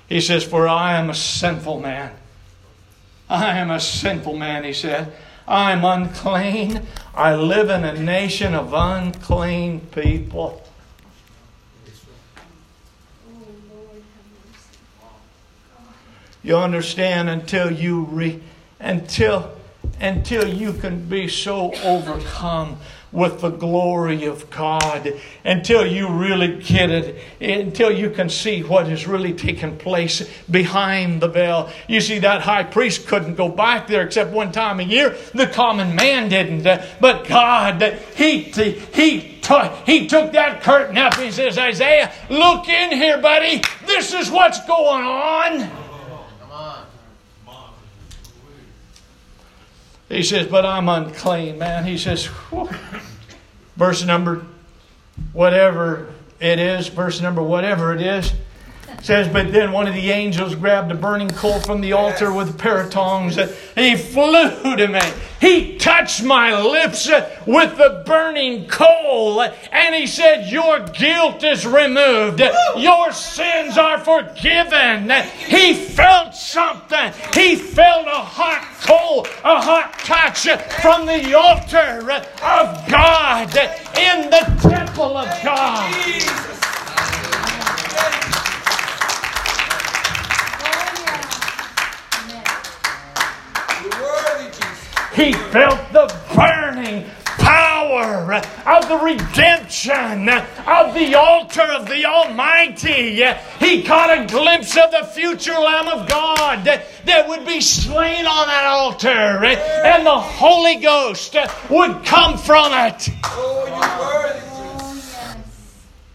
[0.07, 2.13] He says, For I am a sinful man.
[3.31, 5.15] I am a sinful man, he said.
[5.49, 6.83] I'm unclean.
[7.15, 10.63] I live in a nation of unclean people.
[16.43, 18.43] You understand until you re,
[18.79, 19.54] until
[20.01, 22.79] until you can be so overcome
[23.15, 25.15] with the glory of God,
[25.45, 31.23] until you really get it, until you can see what is really taking place behind
[31.23, 31.71] the veil.
[31.87, 35.17] You see, that high priest couldn't go back there except one time a year.
[35.33, 36.67] The common man didn't.
[36.67, 38.71] Uh, but God, uh, He, He,
[39.87, 41.15] he took that curtain up.
[41.15, 43.63] He says, Isaiah, look in here, buddy.
[43.87, 45.84] This is what's going on.
[50.09, 51.85] He says, But I'm unclean, man.
[51.85, 52.29] He says,
[53.77, 54.45] verse number
[55.33, 58.33] whatever it is, verse number whatever it is.
[59.03, 62.51] says, but then one of the angels grabbed a burning coal from the altar with
[62.51, 63.37] a pair of tongs.
[63.75, 65.01] He flew to me.
[65.41, 67.09] He touched my lips
[67.47, 69.43] with the burning coal.
[69.43, 72.41] And he said, Your guilt is removed.
[72.77, 75.11] Your sins are forgiven.
[75.47, 77.13] He felt something.
[77.35, 80.49] He felt a hot coal, a hot touch
[80.83, 82.11] from the altar
[82.43, 83.57] of God
[83.97, 85.95] in the temple of God.
[95.15, 97.09] He felt the burning
[97.39, 98.35] power
[98.67, 103.23] of the redemption of the altar of the Almighty.
[103.61, 106.65] He caught a glimpse of the future Lamb of God
[107.07, 111.37] that would be slain on that altar, and the Holy Ghost
[111.71, 113.09] would come from it.
[113.25, 114.41] Oh, you're worthy,
[114.79, 115.13] Jesus.
[115.13, 115.37] Yes.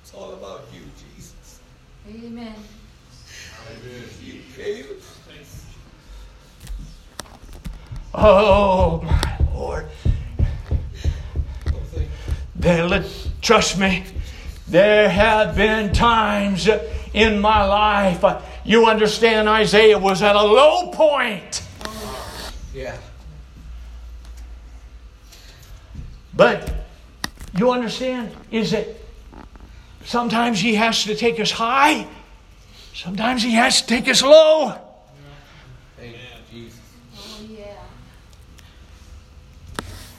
[0.01, 0.81] It's all about you,
[1.15, 1.59] Jesus.
[2.07, 2.55] Amen.
[4.23, 4.85] You came.
[8.13, 9.85] Oh, my Lord.
[11.67, 11.79] Oh.
[12.55, 13.05] There, let,
[13.41, 14.03] trust me,
[14.67, 16.67] there have been times
[17.13, 18.23] in my life.
[18.23, 21.63] Uh, You understand, Isaiah was at a low point.
[22.73, 22.97] Yeah.
[26.35, 26.71] But
[27.57, 28.87] you understand, is that
[30.05, 32.07] sometimes he has to take us high,
[32.93, 34.75] sometimes he has to take us low.
[35.97, 36.79] Thank you, Jesus.
[37.17, 37.75] Oh, yeah.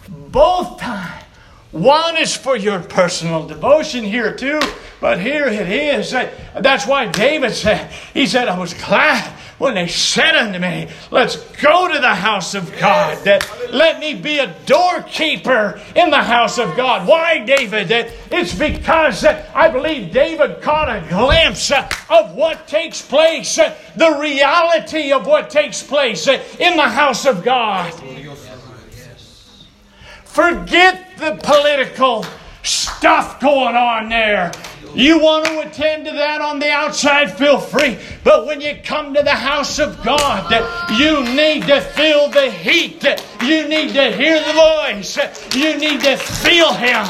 [0.09, 1.25] Both times.
[1.73, 4.61] One is for your personal devotion here too,
[5.01, 6.11] but here it is.
[6.59, 11.37] That's why David said, he said, I was glad when they said unto me, let's
[11.63, 13.23] go to the house of God.
[13.25, 17.07] that Let me be a doorkeeper in the house of God.
[17.07, 17.91] Why, David?
[18.33, 25.27] It's because I believe David caught a glimpse of what takes place, the reality of
[25.27, 27.93] what takes place in the house of God.
[30.33, 32.25] Forget the political
[32.63, 34.53] stuff going on there.
[34.95, 37.99] You want to attend to that on the outside, feel free.
[38.23, 40.51] But when you come to the house of God,
[40.97, 43.03] you need to feel the heat.
[43.43, 45.19] You need to hear the voice.
[45.53, 47.07] You need to feel Him.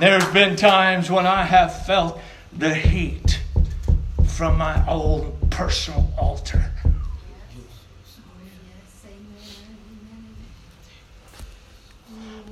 [0.00, 2.20] There's been times when I have felt
[2.52, 3.33] the heat
[4.34, 6.60] from my own personal altar.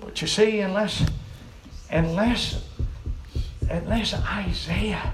[0.01, 1.05] But you see, unless,
[1.91, 2.65] unless,
[3.69, 5.13] unless Isaiah,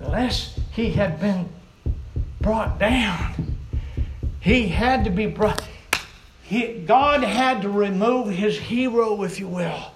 [0.00, 1.46] unless he had been
[2.40, 3.58] brought down,
[4.40, 5.62] he had to be brought.
[6.42, 9.92] He, God had to remove his hero, if you will.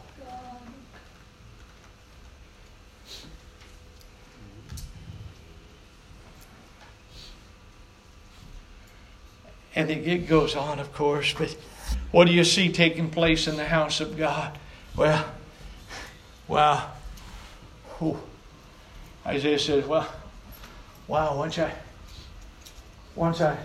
[9.74, 11.56] And it, it goes on, of course, but
[12.10, 14.58] what do you see taking place in the house of God?
[14.96, 15.24] Well,
[16.48, 16.90] well,
[17.98, 18.18] whew.
[19.24, 20.08] Isaiah says, well,
[21.06, 21.72] wow, once I,
[23.14, 23.56] once I,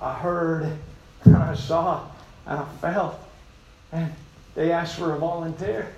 [0.00, 0.78] I heard
[1.24, 2.06] and I saw
[2.46, 3.20] and I felt,
[3.92, 4.12] and
[4.54, 5.94] they asked for a volunteer.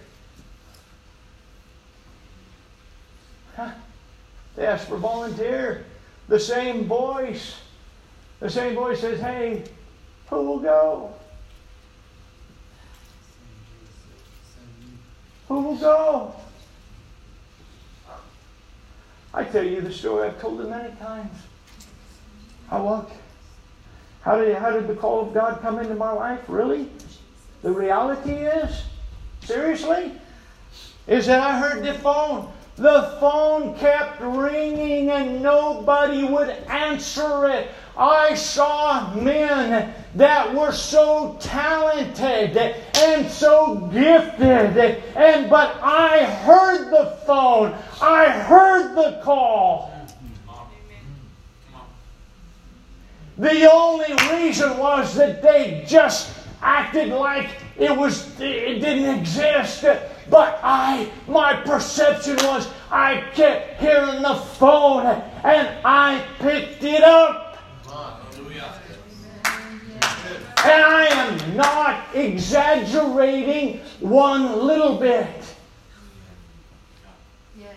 [3.57, 3.71] Huh?
[4.57, 5.85] They asked for a volunteer.
[6.29, 7.57] The same voice.
[8.45, 9.65] The same voice says, hey,
[10.29, 11.15] who will go?
[15.49, 16.35] Who will go?
[19.33, 21.35] I tell you the story, I've told it many times.
[22.71, 23.15] I walked.
[24.21, 26.41] How did, how did the call of God come into my life?
[26.47, 26.91] Really?
[27.63, 28.83] The reality is,
[29.41, 30.13] seriously,
[31.07, 32.53] is that I heard the phone.
[32.77, 37.71] The phone kept ringing and nobody would answer it.
[37.97, 44.77] I saw men that were so talented and so gifted
[45.15, 47.77] and but I heard the phone.
[48.03, 49.93] I heard the call.
[53.39, 59.85] The only reason was that they just acted like it was it didn't exist.
[60.31, 65.07] But I my perception was I kept hearing the phone
[65.45, 67.59] and I picked it up.
[70.67, 75.29] And I am not exaggerating one little bit.
[77.59, 77.75] Yes.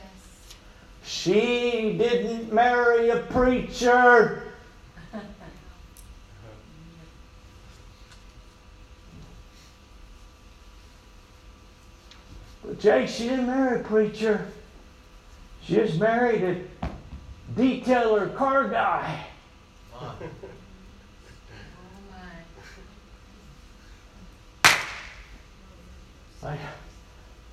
[1.03, 4.46] She didn't marry a preacher.
[12.79, 14.47] Jake, she didn't marry a preacher.
[15.63, 16.89] She just married a
[17.55, 19.25] detailer car guy.
[19.99, 20.15] Oh
[26.41, 26.57] my.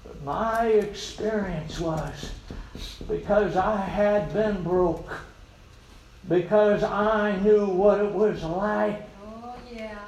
[0.05, 2.33] But my experience was
[3.09, 5.11] because I had been broke,
[6.29, 9.99] because I knew what it was like, Oh yeah.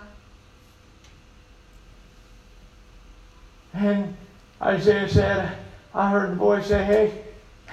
[3.73, 4.15] and
[4.63, 5.59] Isaiah said,
[5.95, 7.25] I heard the voice say, hey,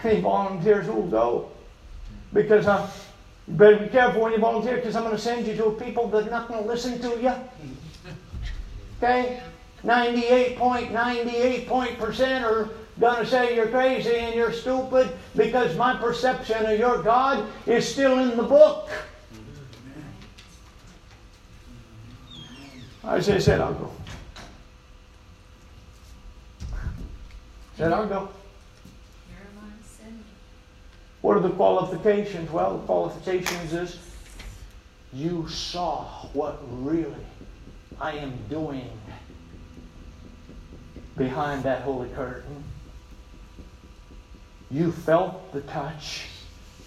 [0.03, 1.51] any volunteers will go.
[2.33, 2.89] Because I,
[3.47, 6.27] better be careful when you volunteer because I'm going to send you to people that
[6.27, 7.33] are not going to listen to you.
[8.97, 9.41] Okay?
[9.83, 12.69] 98.98 point percent are
[12.99, 17.87] going to say you're crazy and you're stupid because my perception of your God is
[17.87, 18.89] still in the book.
[23.05, 23.91] Isaiah said, I'll go.
[27.83, 28.29] Said, I'll go.
[31.19, 32.49] What are the qualifications?
[32.49, 33.99] Well, the qualifications is
[35.11, 37.25] you saw what really
[37.99, 38.89] I am doing
[41.17, 42.63] behind that holy curtain.
[44.71, 46.27] You felt the touch.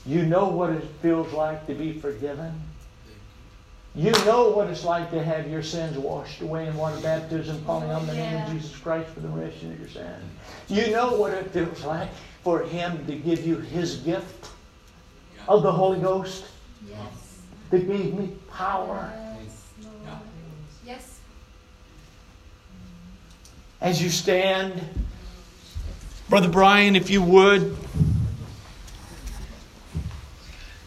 [0.06, 2.54] You know what it feels like to be forgiven.
[3.96, 7.90] You know what it's like to have your sins washed away in water baptism, calling
[7.90, 10.22] on the name of Jesus Christ for the remission of your sins.
[10.68, 12.10] You know what it feels like
[12.44, 14.50] for Him to give you His gift
[15.48, 16.44] of the Holy Ghost
[16.86, 17.40] Yes.
[17.70, 19.10] that gave me power.
[19.40, 19.62] Yes,
[20.84, 21.18] Yes.
[23.80, 24.78] As you stand,
[26.28, 27.74] Brother Brian, if you would,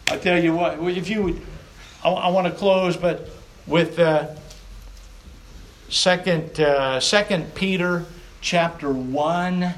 [0.08, 1.42] I tell you what, if you would,
[2.04, 3.28] I, I want to close, but
[3.66, 4.28] with uh,
[5.88, 8.04] second, uh, second Peter
[8.40, 9.74] chapter one,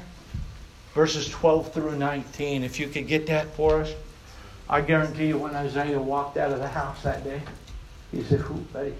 [0.93, 2.63] verses twelve through nineteen.
[2.63, 3.93] If you could get that for us,
[4.69, 7.41] I guarantee you, when Isaiah walked out of the house that day,
[8.11, 8.93] he said, "Ooh, buddy,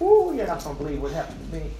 [0.00, 1.70] ooh, you're not gonna believe what happened to me."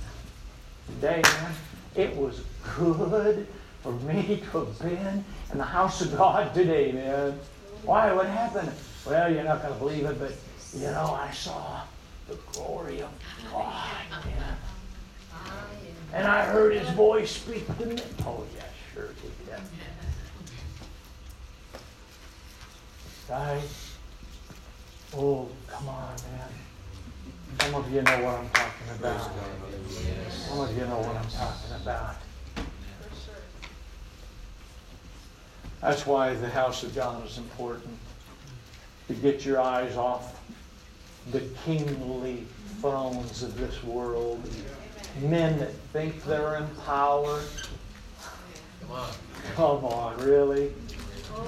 [0.87, 1.53] today, man.
[1.95, 2.43] It was
[2.77, 3.47] good
[3.83, 7.39] for me to have been in the house of God today, man.
[7.85, 8.13] Why?
[8.13, 8.71] What happened?
[9.07, 10.33] Well, you're not going to believe it, but
[10.75, 11.83] you know, I saw
[12.29, 13.11] the glory of
[13.53, 13.85] God,
[14.25, 14.57] man.
[16.13, 17.97] And I heard His voice speak to me.
[18.25, 19.33] Oh, yeah, sure did.
[19.49, 19.61] Yeah.
[23.29, 23.97] Guys,
[25.17, 26.49] oh, come on, man.
[27.61, 29.31] Some of you know what I'm talking about.
[30.31, 32.17] Some of you know what I'm talking about.
[35.81, 37.99] That's why the house of God is important.
[39.09, 40.41] To get your eyes off
[41.31, 42.47] the kingly
[42.81, 44.43] thrones of this world.
[45.21, 47.43] Men that think they're in power.
[48.81, 49.09] Come on.
[49.55, 50.73] Come on, really?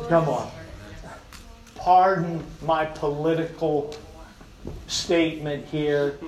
[0.08, 0.50] Come on.
[1.76, 3.94] Pardon my political
[4.86, 6.18] statement here.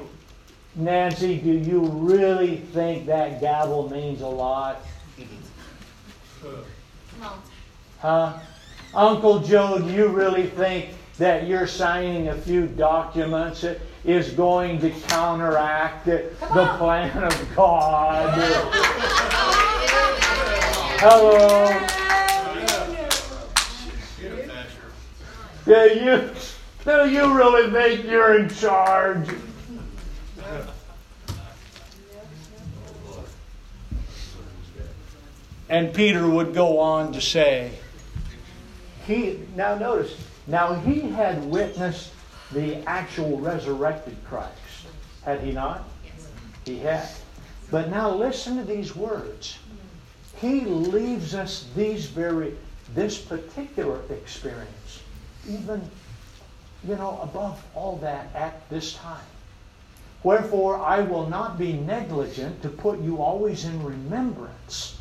[0.76, 4.80] Nancy, do you really think that gavel means a lot?
[8.00, 8.38] Huh?
[8.94, 13.64] Uncle Joe, do you really think that you're signing a few documents
[14.04, 16.30] is going to counteract the
[16.78, 18.34] plan of God?
[21.00, 21.88] Hello?
[25.64, 26.30] Do you,
[26.84, 29.28] do you really think you're in charge?
[35.68, 37.72] And Peter would go on to say,
[39.06, 40.16] he now notice,
[40.48, 42.10] now he had witnessed
[42.52, 44.52] the actual resurrected Christ,
[45.22, 45.84] had he not?
[46.64, 47.06] He had.
[47.70, 49.58] But now listen to these words.
[50.40, 52.56] He leaves us these very
[52.94, 55.02] this particular experience,
[55.46, 55.82] even
[56.86, 59.24] you know, above all that at this time.
[60.22, 64.96] Wherefore I will not be negligent to put you always in remembrance.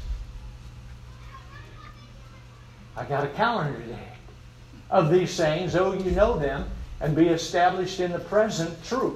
[2.97, 4.06] I got a calendar today
[4.89, 6.65] of these sayings, though you know them,
[7.01, 9.15] and be established in the present truth.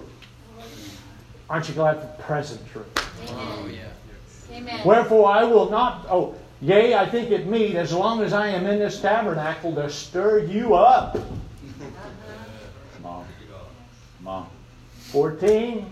[1.50, 2.88] Aren't you glad for present truth?
[3.30, 3.88] Oh, yeah.
[4.56, 4.82] Amen.
[4.86, 8.66] Wherefore I will not, oh, yea, I think it meet, as long as I am
[8.66, 11.14] in this tabernacle, to stir you up.
[11.14, 13.26] Come on.
[14.18, 14.50] Come on.
[15.12, 15.86] 14.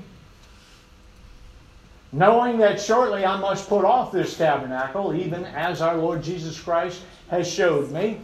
[2.12, 7.02] Knowing that shortly I must put off this tabernacle, even as our Lord Jesus Christ
[7.30, 8.20] has showed me.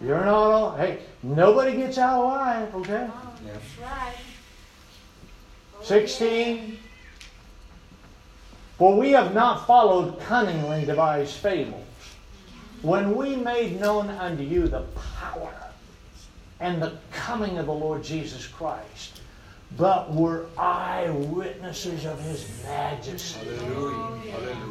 [0.00, 3.08] You're not all, hey, nobody gets out alive, okay?
[3.10, 4.16] Oh, that's right.
[5.82, 6.78] 16.
[8.76, 11.82] For we have not followed cunningly devised fables.
[12.82, 14.82] When we made known unto you the
[15.18, 15.54] power
[16.60, 19.22] and the coming of the Lord Jesus Christ,
[19.76, 23.50] but were eyewitnesses of his majesty.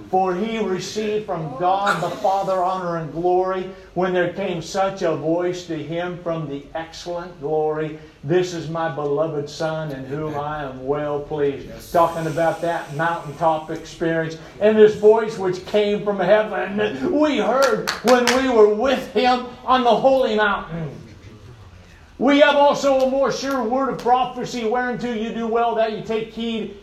[0.10, 5.16] For he received from God the Father honor and glory when there came such a
[5.16, 8.00] voice to him from the excellent glory.
[8.24, 11.92] This is my beloved Son in whom I am well pleased.
[11.92, 14.38] Talking about that mountaintop experience.
[14.60, 19.84] And this voice which came from heaven, we heard when we were with him on
[19.84, 20.90] the holy mountain.
[22.18, 26.02] We have also a more sure word of prophecy, whereunto you do well that you
[26.02, 26.78] take heed.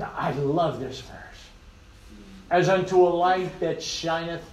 [0.00, 1.16] I love this verse.
[2.50, 4.44] As unto a light that shineth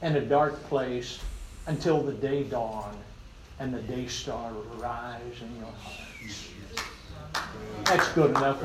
[0.00, 1.18] in a dark place
[1.66, 2.96] until the day dawn
[3.58, 6.48] and the day star rise in your hearts.
[7.84, 8.62] That's good enough.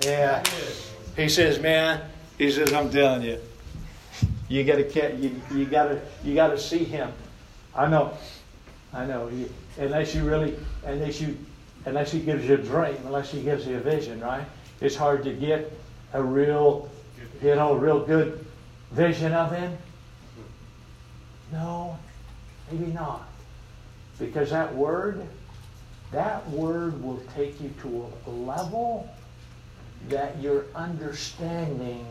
[0.00, 0.42] Yeah.
[1.16, 2.00] He says, man,
[2.38, 3.38] he says, I'm telling you,
[4.48, 7.12] you gotta you, you gotta you gotta see him.
[7.74, 8.16] I know.
[8.94, 9.30] I know.
[9.78, 11.36] Unless you really, unless you,
[11.86, 14.44] unless he gives you a dream, unless he gives you a vision, right?
[14.80, 15.72] It's hard to get
[16.12, 16.90] a real,
[17.42, 18.44] you know, real good
[18.90, 19.76] vision of him.
[21.52, 21.98] No,
[22.70, 23.28] maybe not,
[24.18, 25.26] because that word,
[26.10, 29.08] that word will take you to a level
[30.08, 32.06] that your understanding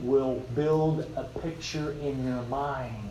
[0.00, 3.08] will build a picture in your mind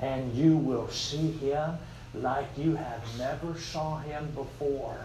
[0.00, 1.78] and you will see him
[2.14, 4.98] like you have never saw him before.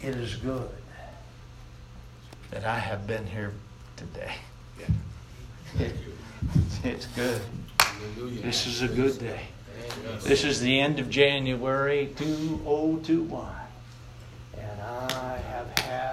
[0.00, 0.70] It is good
[2.50, 3.52] that I have been here
[3.96, 4.32] today.
[6.84, 7.42] it's good.
[8.16, 9.40] This is a good day.
[10.20, 13.67] This is the end of January 2021.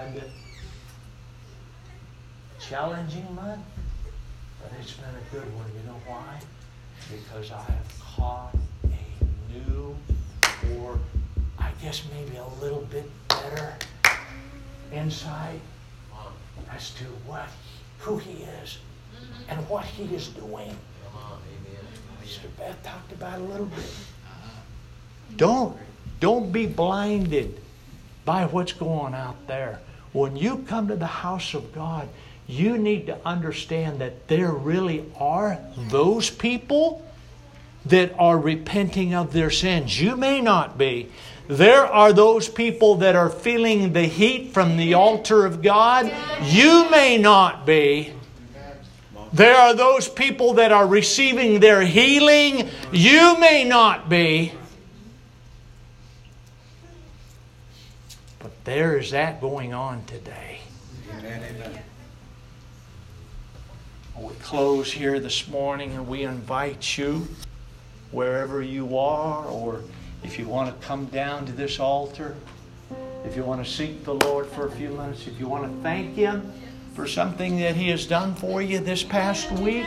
[0.05, 0.29] And had
[2.59, 3.61] challenging month,
[4.61, 5.65] but it's been a good one.
[5.75, 6.39] You know why?
[7.09, 9.95] Because I have caught a new,
[10.77, 10.99] or
[11.57, 13.73] I guess maybe a little bit better
[14.93, 15.59] insight
[16.71, 17.47] as to what,
[17.99, 18.77] who he is,
[19.49, 20.75] and what he is doing.
[22.23, 22.45] Mr.
[22.57, 23.91] Beth talked about a little bit.
[25.37, 25.75] Don't,
[26.19, 27.59] don't be blinded
[28.23, 29.79] by what's going out there.
[30.15, 32.07] When you come to the house of God,
[32.47, 35.59] you need to understand that there really are
[35.89, 37.05] those people
[37.87, 39.99] that are repenting of their sins.
[39.99, 41.11] You may not be.
[41.49, 46.09] There are those people that are feeling the heat from the altar of God.
[46.43, 48.13] You may not be.
[49.33, 52.69] There are those people that are receiving their healing.
[52.93, 54.53] You may not be.
[58.39, 60.59] But there is that going on today.
[61.19, 61.79] Amen, amen.
[64.19, 67.27] We close here this morning and we invite you,
[68.11, 69.81] wherever you are, or
[70.23, 72.35] if you want to come down to this altar,
[73.23, 75.83] if you want to seek the Lord for a few minutes, if you want to
[75.83, 76.51] thank Him
[76.95, 79.85] for something that He has done for you this past week,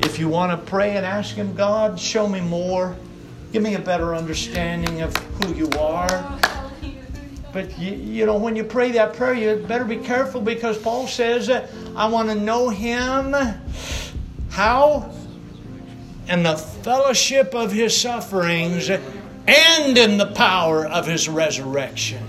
[0.00, 2.96] if you want to pray and ask Him, God, show me more,
[3.52, 6.38] give me a better understanding of who you are.
[7.54, 11.06] But you, you know, when you pray that prayer, you better be careful because Paul
[11.06, 13.32] says, I want to know Him.
[14.50, 15.14] How?
[16.28, 22.26] In the fellowship of His sufferings and in the power of His resurrection.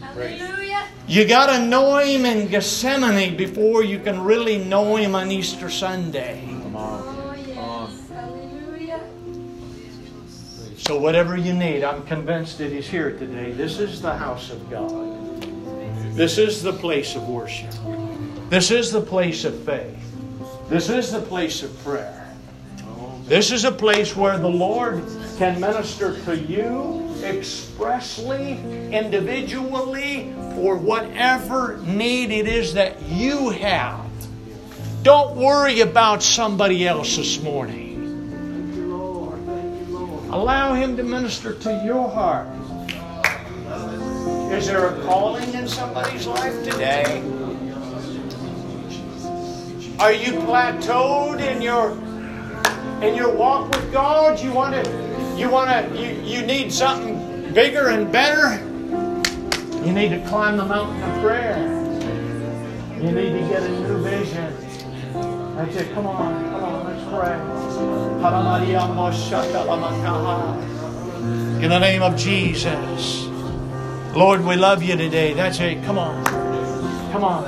[0.00, 0.86] Hallelujah.
[1.08, 5.68] You got to know Him in Gethsemane before you can really know Him on Easter
[5.68, 6.49] Sunday.
[10.90, 13.52] So, whatever you need, I'm convinced that He's here today.
[13.52, 15.40] This is the house of God.
[16.16, 17.70] This is the place of worship.
[18.48, 19.96] This is the place of faith.
[20.68, 22.34] This is the place of prayer.
[23.26, 25.04] This is a place where the Lord
[25.38, 28.58] can minister to you expressly,
[28.90, 34.10] individually, for whatever need it is that you have.
[35.04, 37.89] Don't worry about somebody else this morning.
[40.32, 42.46] Allow Him to minister to your heart.
[44.52, 47.22] Is there a calling in somebody's life today?
[49.98, 51.92] Are you plateaued in your
[53.02, 54.40] in your walk with God?
[54.40, 58.64] You want to you want to you, you need something bigger and better?
[59.84, 61.58] You need to climb the mountain of prayer.
[62.96, 64.54] You need to get a new vision,
[65.60, 65.92] That's it.
[65.92, 66.50] Come on.
[66.52, 66.84] Come on.
[66.86, 67.36] Let's pray.
[71.62, 73.26] In the name of Jesus.
[74.16, 75.34] Lord, we love you today.
[75.34, 75.84] That's it.
[75.84, 76.24] Come on.
[77.12, 77.44] Come on.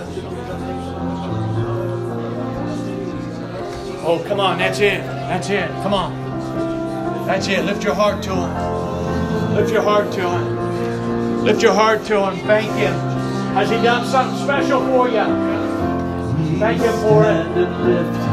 [4.04, 4.58] Oh, come on.
[4.58, 5.00] That's it.
[5.02, 5.70] That's it.
[5.82, 7.26] Come on.
[7.26, 7.64] That's it.
[7.64, 9.54] Lift your heart to Him.
[9.54, 11.44] Lift your heart to Him.
[11.44, 12.46] Lift your heart to Him.
[12.46, 12.92] Thank Him.
[13.54, 15.61] Has He done something special for you?
[16.58, 18.32] Thank you for it.